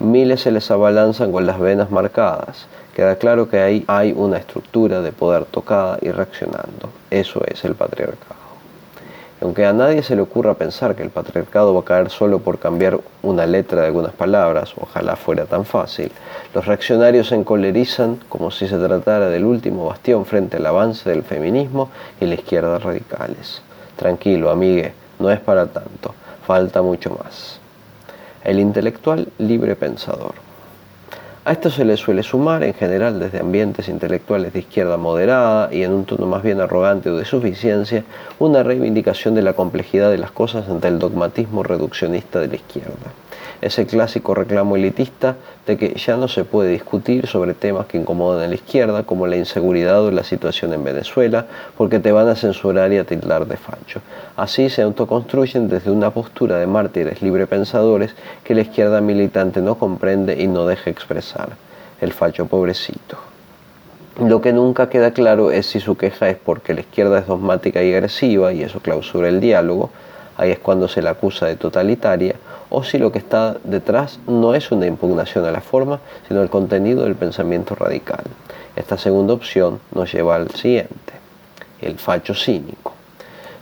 miles 0.01 0.41
se 0.41 0.51
les 0.51 0.71
abalanzan 0.71 1.33
con 1.33 1.47
las 1.47 1.59
venas 1.59 1.91
marcadas. 1.91 2.67
Queda 2.95 3.17
claro 3.17 3.49
que 3.49 3.61
ahí 3.61 3.85
hay 3.87 4.13
una 4.13 4.39
estructura 4.39 5.01
de 5.01 5.13
poder 5.13 5.45
tocada 5.45 5.99
y 6.03 6.11
reaccionando. 6.11 6.91
Eso 7.11 7.43
es 7.47 7.65
el 7.65 7.75
patriarcado 7.75 8.41
aunque 9.43 9.65
a 9.65 9.73
nadie 9.73 10.03
se 10.03 10.17
le 10.17 10.23
ocurra 10.23 10.55
pensar 10.55 10.95
que 10.95 11.03
el 11.03 11.11
patriarcado 11.11 11.73
va 11.73 11.81
a 11.81 11.85
caer 11.85 12.11
solo 12.11 12.41
por 12.41 12.59
cambiar 12.59 13.01
una 13.23 13.47
letra 13.47 13.81
de 13.81 13.87
algunas 13.87 14.13
palabras, 14.13 14.75
ojalá 14.79 15.17
fuera 15.17 15.47
tan 15.47 15.65
fácil, 15.65 16.13
los 16.55 16.67
reaccionarios 16.67 17.29
se 17.29 17.37
encolerizan 17.37 18.21
como 18.29 18.51
si 18.51 18.69
se 18.69 18.77
tratara 18.77 19.29
del 19.29 19.45
último 19.45 19.87
bastión 19.87 20.27
frente 20.27 20.59
al 20.59 20.67
avance 20.67 21.09
del 21.09 21.23
feminismo 21.23 21.89
y 22.21 22.27
la 22.27 22.35
izquierda 22.35 22.79
radicales. 22.79 23.63
Tranquilo, 23.97 24.51
amigue, 24.51 24.93
no 25.19 25.31
es 25.31 25.41
para 25.41 25.67
tanto, 25.67 26.15
falta 26.47 26.83
mucho 26.83 27.11
más. 27.11 27.60
El 28.45 28.59
intelectual 28.59 29.29
libre 29.39 29.77
pensador. 29.77 30.35
A 31.45 31.53
esto 31.53 31.71
se 31.71 31.85
le 31.85 31.97
suele 31.97 32.23
sumar, 32.23 32.63
en 32.63 32.75
general 32.75 33.19
desde 33.19 33.41
ambientes 33.41 33.89
intelectuales 33.89 34.53
de 34.53 34.61
izquierda 34.61 34.97
moderada 34.97 35.73
y 35.73 35.83
en 35.83 35.93
un 35.93 36.05
tono 36.05 36.27
más 36.27 36.43
bien 36.43 36.61
arrogante 36.61 37.11
o 37.11 37.17
de 37.17 37.25
suficiencia, 37.25 38.05
una 38.39 38.63
reivindicación 38.63 39.35
de 39.35 39.43
la 39.43 39.55
complejidad 39.55 40.11
de 40.11 40.19
las 40.19 40.31
cosas 40.31 40.69
ante 40.69 40.89
el 40.89 40.99
dogmatismo 40.99 41.63
reduccionista 41.63 42.41
de 42.41 42.49
la 42.49 42.57
izquierda 42.57 43.13
ese 43.61 43.87
clásico 43.87 44.35
reclamo 44.35 44.77
elitista 44.77 45.37
de 45.67 45.77
que 45.77 45.95
ya 45.95 46.17
no 46.17 46.29
se 46.29 46.45
puede 46.45 46.71
discutir 46.71 47.27
sobre 47.27 47.55
temas 47.55 47.87
que 47.87 47.99
incomodan 47.99 48.45
a 48.45 48.49
la 48.49 48.55
izquierda, 48.55 49.03
como 49.03 49.27
la 49.27 49.37
inseguridad 49.37 50.03
o 50.03 50.11
la 50.11 50.25
situación 50.25 50.73
en 50.73 50.83
Venezuela, 50.83 51.47
porque 51.77 51.99
te 51.99 52.13
van 52.13 52.29
a 52.29 52.37
censurar 52.37 52.93
y 52.93 52.99
a 52.99 53.05
tildar 53.05 53.47
de 53.47 53.57
facho. 53.57 54.01
Así 54.37 54.71
se 54.71 54.83
autoconstruyen 54.83 55.69
desde 55.69 55.91
una 55.91 56.11
postura 56.11 56.57
de 56.57 56.67
mártires 56.67 57.21
librepensadores 57.21 58.15
que 58.45 58.55
la 58.55 58.63
izquierda 58.63 59.01
militante 59.01 59.61
no 59.61 59.75
comprende 59.77 60.41
y 60.41 60.47
no 60.47 60.67
deja 60.67 60.91
expresar. 60.91 61.51
El 62.01 62.15
facho 62.15 62.47
pobrecito. 62.47 63.19
Lo 64.27 64.41
que 64.41 64.55
nunca 64.55 64.89
queda 64.89 65.13
claro 65.13 65.51
es 65.51 65.67
si 65.67 65.81
su 65.81 65.97
queja 65.97 66.31
es 66.31 66.37
porque 66.37 66.75
la 66.75 66.81
izquierda 66.81 67.19
es 67.19 67.27
dogmática 67.27 67.83
y 67.83 67.93
agresiva 67.93 68.53
y 68.53 68.63
eso 68.63 68.81
clausura 68.81 69.29
el 69.29 69.41
diálogo, 69.41 69.91
ahí 70.37 70.51
es 70.51 70.59
cuando 70.59 70.89
se 70.89 71.03
la 71.03 71.11
acusa 71.11 71.47
de 71.47 71.57
totalitaria, 71.57 72.35
o 72.71 72.83
si 72.85 72.99
lo 72.99 73.13
que 73.13 73.19
está 73.19 73.57
detrás 73.65 74.21
no 74.27 74.55
es 74.55 74.71
una 74.71 74.87
impugnación 74.87 75.45
a 75.45 75.51
la 75.51 75.61
forma, 75.61 76.01
sino 76.29 76.41
el 76.41 76.49
contenido 76.49 77.05
del 77.05 77.17
pensamiento 77.17 77.75
radical. 77.75 78.25
Esta 78.77 78.97
segunda 78.97 79.35
opción 79.35 79.81
nos 79.95 80.13
lleva 80.13 80.37
al 80.37 80.51
siguiente, 80.53 81.13
el 81.83 81.99
facho 81.99 82.35
cínico. 82.35 82.95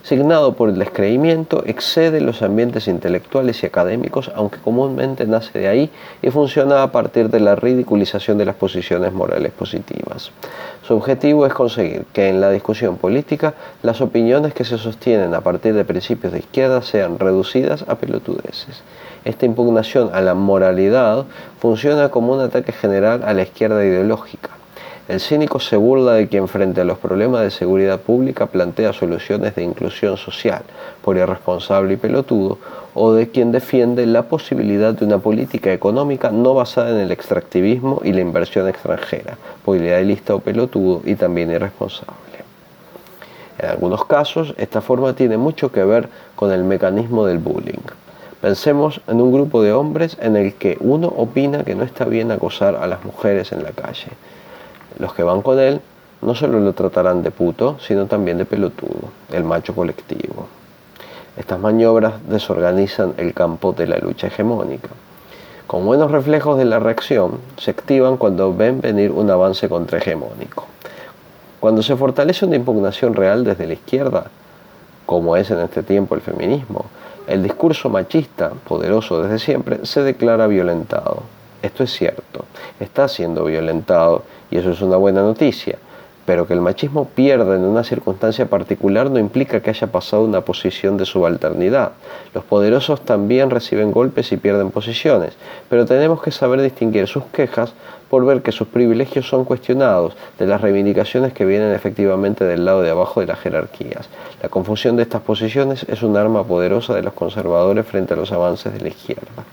Signado 0.08 0.54
por 0.54 0.70
el 0.70 0.78
descreimiento, 0.78 1.64
excede 1.66 2.22
los 2.22 2.40
ambientes 2.40 2.88
intelectuales 2.88 3.62
y 3.62 3.66
académicos, 3.66 4.32
aunque 4.34 4.56
comúnmente 4.56 5.26
nace 5.26 5.58
de 5.58 5.68
ahí 5.68 5.90
y 6.22 6.30
funciona 6.30 6.82
a 6.82 6.90
partir 6.90 7.28
de 7.28 7.40
la 7.40 7.56
ridiculización 7.56 8.38
de 8.38 8.46
las 8.46 8.54
posiciones 8.54 9.12
morales 9.12 9.52
positivas. 9.52 10.30
Su 10.82 10.94
objetivo 10.94 11.44
es 11.44 11.52
conseguir 11.52 12.06
que 12.14 12.30
en 12.30 12.40
la 12.40 12.50
discusión 12.50 12.96
política 12.96 13.52
las 13.82 14.00
opiniones 14.00 14.54
que 14.54 14.64
se 14.64 14.78
sostienen 14.78 15.34
a 15.34 15.42
partir 15.42 15.74
de 15.74 15.84
principios 15.84 16.32
de 16.32 16.38
izquierda 16.38 16.80
sean 16.80 17.18
reducidas 17.18 17.84
a 17.86 17.96
pelotudeces. 17.96 18.82
Esta 19.26 19.44
impugnación 19.44 20.08
a 20.14 20.22
la 20.22 20.32
moralidad 20.32 21.26
funciona 21.60 22.08
como 22.08 22.32
un 22.32 22.40
ataque 22.40 22.72
general 22.72 23.24
a 23.26 23.34
la 23.34 23.42
izquierda 23.42 23.84
ideológica. 23.84 24.57
El 25.08 25.20
cínico 25.20 25.58
se 25.58 25.78
burla 25.78 26.12
de 26.12 26.28
quien 26.28 26.48
frente 26.48 26.82
a 26.82 26.84
los 26.84 26.98
problemas 26.98 27.40
de 27.40 27.50
seguridad 27.50 27.98
pública 27.98 28.44
plantea 28.44 28.92
soluciones 28.92 29.54
de 29.54 29.62
inclusión 29.62 30.18
social, 30.18 30.60
por 31.02 31.16
irresponsable 31.16 31.94
y 31.94 31.96
pelotudo, 31.96 32.58
o 32.92 33.14
de 33.14 33.30
quien 33.30 33.50
defiende 33.50 34.04
la 34.04 34.24
posibilidad 34.24 34.92
de 34.92 35.06
una 35.06 35.18
política 35.18 35.72
económica 35.72 36.30
no 36.30 36.52
basada 36.52 36.90
en 36.90 36.98
el 36.98 37.10
extractivismo 37.10 38.02
y 38.04 38.12
la 38.12 38.20
inversión 38.20 38.68
extranjera, 38.68 39.38
por 39.64 39.78
idealista 39.78 40.34
o 40.34 40.40
pelotudo 40.40 41.00
y 41.06 41.14
también 41.14 41.50
irresponsable. 41.52 42.12
En 43.58 43.70
algunos 43.70 44.04
casos, 44.04 44.52
esta 44.58 44.82
forma 44.82 45.14
tiene 45.14 45.38
mucho 45.38 45.72
que 45.72 45.84
ver 45.84 46.10
con 46.36 46.52
el 46.52 46.64
mecanismo 46.64 47.24
del 47.24 47.38
bullying. 47.38 47.80
Pensemos 48.42 49.00
en 49.08 49.22
un 49.22 49.32
grupo 49.32 49.62
de 49.62 49.72
hombres 49.72 50.18
en 50.20 50.36
el 50.36 50.52
que 50.52 50.76
uno 50.80 51.08
opina 51.08 51.64
que 51.64 51.74
no 51.74 51.82
está 51.82 52.04
bien 52.04 52.30
acosar 52.30 52.76
a 52.76 52.86
las 52.86 53.06
mujeres 53.06 53.52
en 53.52 53.62
la 53.62 53.70
calle 53.70 54.08
los 54.98 55.14
que 55.14 55.22
van 55.22 55.42
con 55.42 55.58
él 55.58 55.80
no 56.20 56.34
solo 56.34 56.58
lo 56.60 56.72
tratarán 56.72 57.22
de 57.22 57.30
puto, 57.30 57.78
sino 57.80 58.06
también 58.06 58.38
de 58.38 58.44
pelotudo, 58.44 59.10
el 59.32 59.44
macho 59.44 59.74
colectivo. 59.74 60.48
Estas 61.36 61.60
maniobras 61.60 62.14
desorganizan 62.28 63.14
el 63.16 63.32
campo 63.32 63.72
de 63.72 63.86
la 63.86 63.98
lucha 63.98 64.26
hegemónica. 64.26 64.88
Con 65.68 65.84
buenos 65.84 66.10
reflejos 66.10 66.58
de 66.58 66.64
la 66.64 66.80
reacción, 66.80 67.38
se 67.58 67.70
activan 67.70 68.16
cuando 68.16 68.52
ven 68.54 68.80
venir 68.80 69.12
un 69.12 69.30
avance 69.30 69.68
contrahegemónico. 69.68 70.66
Cuando 71.60 71.82
se 71.82 71.94
fortalece 71.94 72.46
una 72.46 72.56
impugnación 72.56 73.14
real 73.14 73.44
desde 73.44 73.66
la 73.66 73.74
izquierda, 73.74 74.24
como 75.06 75.36
es 75.36 75.50
en 75.50 75.60
este 75.60 75.82
tiempo 75.82 76.14
el 76.14 76.20
feminismo, 76.20 76.86
el 77.26 77.42
discurso 77.42 77.90
machista, 77.90 78.50
poderoso 78.66 79.22
desde 79.22 79.38
siempre, 79.38 79.84
se 79.84 80.02
declara 80.02 80.46
violentado. 80.46 81.22
Esto 81.62 81.82
es 81.82 81.92
cierto, 81.92 82.44
está 82.78 83.08
siendo 83.08 83.44
violentado 83.44 84.22
y 84.50 84.58
eso 84.58 84.70
es 84.70 84.80
una 84.80 84.96
buena 84.96 85.22
noticia, 85.22 85.78
pero 86.24 86.46
que 86.46 86.52
el 86.52 86.60
machismo 86.60 87.06
pierda 87.06 87.56
en 87.56 87.64
una 87.64 87.82
circunstancia 87.82 88.46
particular 88.46 89.10
no 89.10 89.18
implica 89.18 89.60
que 89.60 89.70
haya 89.70 89.86
pasado 89.86 90.24
una 90.24 90.42
posición 90.42 90.96
de 90.98 91.06
subalternidad. 91.06 91.92
Los 92.34 92.44
poderosos 92.44 93.00
también 93.00 93.48
reciben 93.48 93.90
golpes 93.90 94.30
y 94.30 94.36
pierden 94.36 94.70
posiciones, 94.70 95.32
pero 95.68 95.86
tenemos 95.86 96.22
que 96.22 96.30
saber 96.30 96.60
distinguir 96.60 97.08
sus 97.08 97.24
quejas 97.24 97.72
por 98.08 98.24
ver 98.24 98.42
que 98.42 98.52
sus 98.52 98.68
privilegios 98.68 99.26
son 99.26 99.44
cuestionados 99.44 100.14
de 100.38 100.46
las 100.46 100.60
reivindicaciones 100.60 101.32
que 101.32 101.44
vienen 101.44 101.72
efectivamente 101.72 102.44
del 102.44 102.64
lado 102.64 102.82
de 102.82 102.90
abajo 102.90 103.20
de 103.20 103.26
las 103.26 103.40
jerarquías. 103.40 104.08
La 104.42 104.48
confusión 104.48 104.96
de 104.96 105.04
estas 105.04 105.22
posiciones 105.22 105.84
es 105.88 106.02
un 106.02 106.16
arma 106.16 106.44
poderosa 106.44 106.94
de 106.94 107.02
los 107.02 107.14
conservadores 107.14 107.86
frente 107.86 108.14
a 108.14 108.16
los 108.16 108.30
avances 108.32 108.72
de 108.72 108.80
la 108.80 108.88
izquierda. 108.88 109.44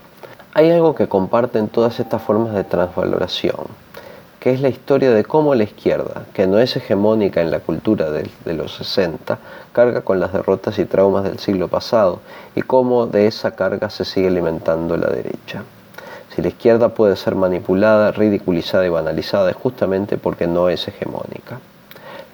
Hay 0.57 0.71
algo 0.71 0.95
que 0.95 1.09
comparten 1.09 1.67
todas 1.67 1.99
estas 1.99 2.21
formas 2.21 2.53
de 2.53 2.63
transvaloración, 2.63 3.67
que 4.39 4.51
es 4.51 4.61
la 4.61 4.69
historia 4.69 5.11
de 5.11 5.25
cómo 5.25 5.53
la 5.53 5.65
izquierda, 5.65 6.27
que 6.33 6.47
no 6.47 6.59
es 6.59 6.77
hegemónica 6.77 7.41
en 7.41 7.51
la 7.51 7.59
cultura 7.59 8.09
de, 8.09 8.53
los 8.53 8.73
60, 8.75 9.37
carga 9.73 9.99
con 9.99 10.21
las 10.21 10.31
derrotas 10.31 10.79
y 10.79 10.85
traumas 10.85 11.25
del 11.25 11.39
siglo 11.39 11.67
pasado 11.67 12.21
y 12.55 12.61
cómo 12.61 13.05
de 13.05 13.27
esa 13.27 13.51
carga 13.51 13.89
se 13.89 14.05
sigue 14.05 14.29
alimentando 14.29 14.95
la 14.95 15.07
derecha. 15.07 15.63
Si 16.33 16.41
la 16.41 16.47
izquierda 16.47 16.87
puede 16.87 17.17
ser 17.17 17.35
manipulada, 17.35 18.13
ridiculizada 18.13 18.85
y 18.85 18.89
banalizada 18.89 19.49
es 19.49 19.57
justamente 19.57 20.17
porque 20.17 20.47
no 20.47 20.69
es 20.69 20.87
hegemónica. 20.87 21.59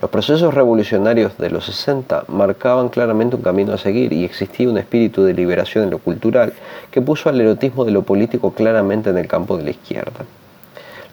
Los 0.01 0.09
procesos 0.09 0.55
revolucionarios 0.55 1.37
de 1.37 1.51
los 1.51 1.65
60 1.67 2.23
marcaban 2.29 2.89
claramente 2.89 3.35
un 3.35 3.43
camino 3.43 3.71
a 3.71 3.77
seguir 3.77 4.11
y 4.13 4.25
existía 4.25 4.67
un 4.67 4.79
espíritu 4.79 5.23
de 5.23 5.35
liberación 5.35 5.83
en 5.83 5.91
lo 5.91 5.99
cultural 5.99 6.53
que 6.89 7.03
puso 7.03 7.29
al 7.29 7.39
erotismo 7.39 7.85
de 7.85 7.91
lo 7.91 8.01
político 8.01 8.51
claramente 8.51 9.11
en 9.11 9.19
el 9.19 9.27
campo 9.27 9.57
de 9.57 9.63
la 9.63 9.69
izquierda. 9.69 10.25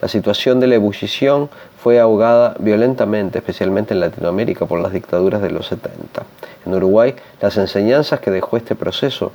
La 0.00 0.08
situación 0.08 0.58
de 0.58 0.68
la 0.68 0.76
ebullición 0.76 1.50
fue 1.82 2.00
ahogada 2.00 2.54
violentamente, 2.60 3.40
especialmente 3.40 3.92
en 3.92 4.00
Latinoamérica, 4.00 4.64
por 4.64 4.80
las 4.80 4.92
dictaduras 4.92 5.42
de 5.42 5.50
los 5.50 5.66
70. 5.66 6.22
En 6.64 6.72
Uruguay, 6.72 7.14
las 7.42 7.58
enseñanzas 7.58 8.20
que 8.20 8.30
dejó 8.30 8.56
este 8.56 8.74
proceso 8.74 9.32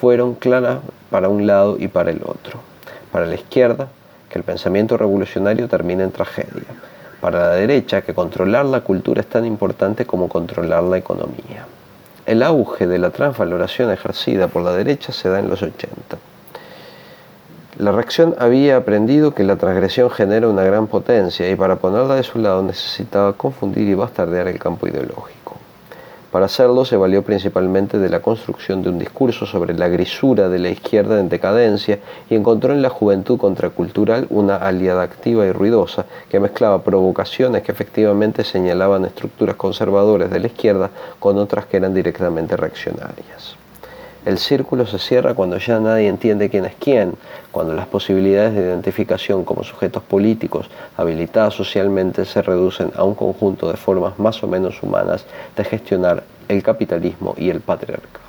fueron 0.00 0.34
claras 0.34 0.78
para 1.10 1.28
un 1.28 1.46
lado 1.46 1.76
y 1.78 1.88
para 1.88 2.10
el 2.10 2.22
otro. 2.24 2.60
Para 3.12 3.26
la 3.26 3.34
izquierda, 3.34 3.88
que 4.30 4.38
el 4.38 4.44
pensamiento 4.44 4.96
revolucionario 4.96 5.68
termina 5.68 6.04
en 6.04 6.10
tragedia 6.10 6.64
para 7.24 7.40
la 7.40 7.54
derecha 7.54 8.02
que 8.02 8.12
controlar 8.12 8.66
la 8.66 8.82
cultura 8.82 9.22
es 9.22 9.26
tan 9.26 9.46
importante 9.46 10.04
como 10.04 10.28
controlar 10.28 10.82
la 10.82 10.98
economía. 10.98 11.64
El 12.26 12.42
auge 12.42 12.86
de 12.86 12.98
la 12.98 13.12
transvaloración 13.12 13.90
ejercida 13.90 14.48
por 14.48 14.62
la 14.62 14.72
derecha 14.72 15.10
se 15.10 15.30
da 15.30 15.38
en 15.38 15.48
los 15.48 15.62
80. 15.62 16.18
La 17.78 17.92
reacción 17.92 18.34
había 18.38 18.76
aprendido 18.76 19.32
que 19.32 19.42
la 19.42 19.56
transgresión 19.56 20.10
genera 20.10 20.48
una 20.48 20.64
gran 20.64 20.86
potencia 20.86 21.50
y 21.50 21.56
para 21.56 21.76
ponerla 21.76 22.16
de 22.16 22.24
su 22.24 22.38
lado 22.38 22.62
necesitaba 22.62 23.32
confundir 23.32 23.88
y 23.88 23.94
bastardear 23.94 24.46
el 24.48 24.58
campo 24.58 24.86
ideológico. 24.86 25.53
Para 26.34 26.46
hacerlo 26.46 26.84
se 26.84 26.96
valió 26.96 27.22
principalmente 27.22 27.96
de 28.00 28.08
la 28.08 28.18
construcción 28.18 28.82
de 28.82 28.88
un 28.88 28.98
discurso 28.98 29.46
sobre 29.46 29.72
la 29.72 29.86
grisura 29.86 30.48
de 30.48 30.58
la 30.58 30.68
izquierda 30.68 31.20
en 31.20 31.28
decadencia 31.28 32.00
y 32.28 32.34
encontró 32.34 32.72
en 32.72 32.82
la 32.82 32.90
juventud 32.90 33.38
contracultural 33.38 34.26
una 34.30 34.56
aliada 34.56 35.04
activa 35.04 35.46
y 35.46 35.52
ruidosa 35.52 36.06
que 36.28 36.40
mezclaba 36.40 36.82
provocaciones 36.82 37.62
que 37.62 37.70
efectivamente 37.70 38.42
señalaban 38.42 39.04
estructuras 39.04 39.54
conservadoras 39.54 40.28
de 40.28 40.40
la 40.40 40.48
izquierda 40.48 40.90
con 41.20 41.38
otras 41.38 41.66
que 41.66 41.76
eran 41.76 41.94
directamente 41.94 42.56
reaccionarias. 42.56 43.54
El 44.24 44.38
círculo 44.38 44.86
se 44.86 44.98
cierra 44.98 45.34
cuando 45.34 45.58
ya 45.58 45.78
nadie 45.80 46.08
entiende 46.08 46.48
quién 46.48 46.64
es 46.64 46.74
quién, 46.80 47.12
cuando 47.52 47.74
las 47.74 47.86
posibilidades 47.86 48.54
de 48.54 48.62
identificación 48.62 49.44
como 49.44 49.64
sujetos 49.64 50.02
políticos 50.02 50.70
habilitadas 50.96 51.52
socialmente 51.52 52.24
se 52.24 52.40
reducen 52.40 52.90
a 52.96 53.04
un 53.04 53.14
conjunto 53.14 53.70
de 53.70 53.76
formas 53.76 54.18
más 54.18 54.42
o 54.42 54.46
menos 54.46 54.82
humanas 54.82 55.26
de 55.54 55.64
gestionar 55.64 56.22
el 56.48 56.62
capitalismo 56.62 57.34
y 57.36 57.50
el 57.50 57.60
patriarcado. 57.60 58.23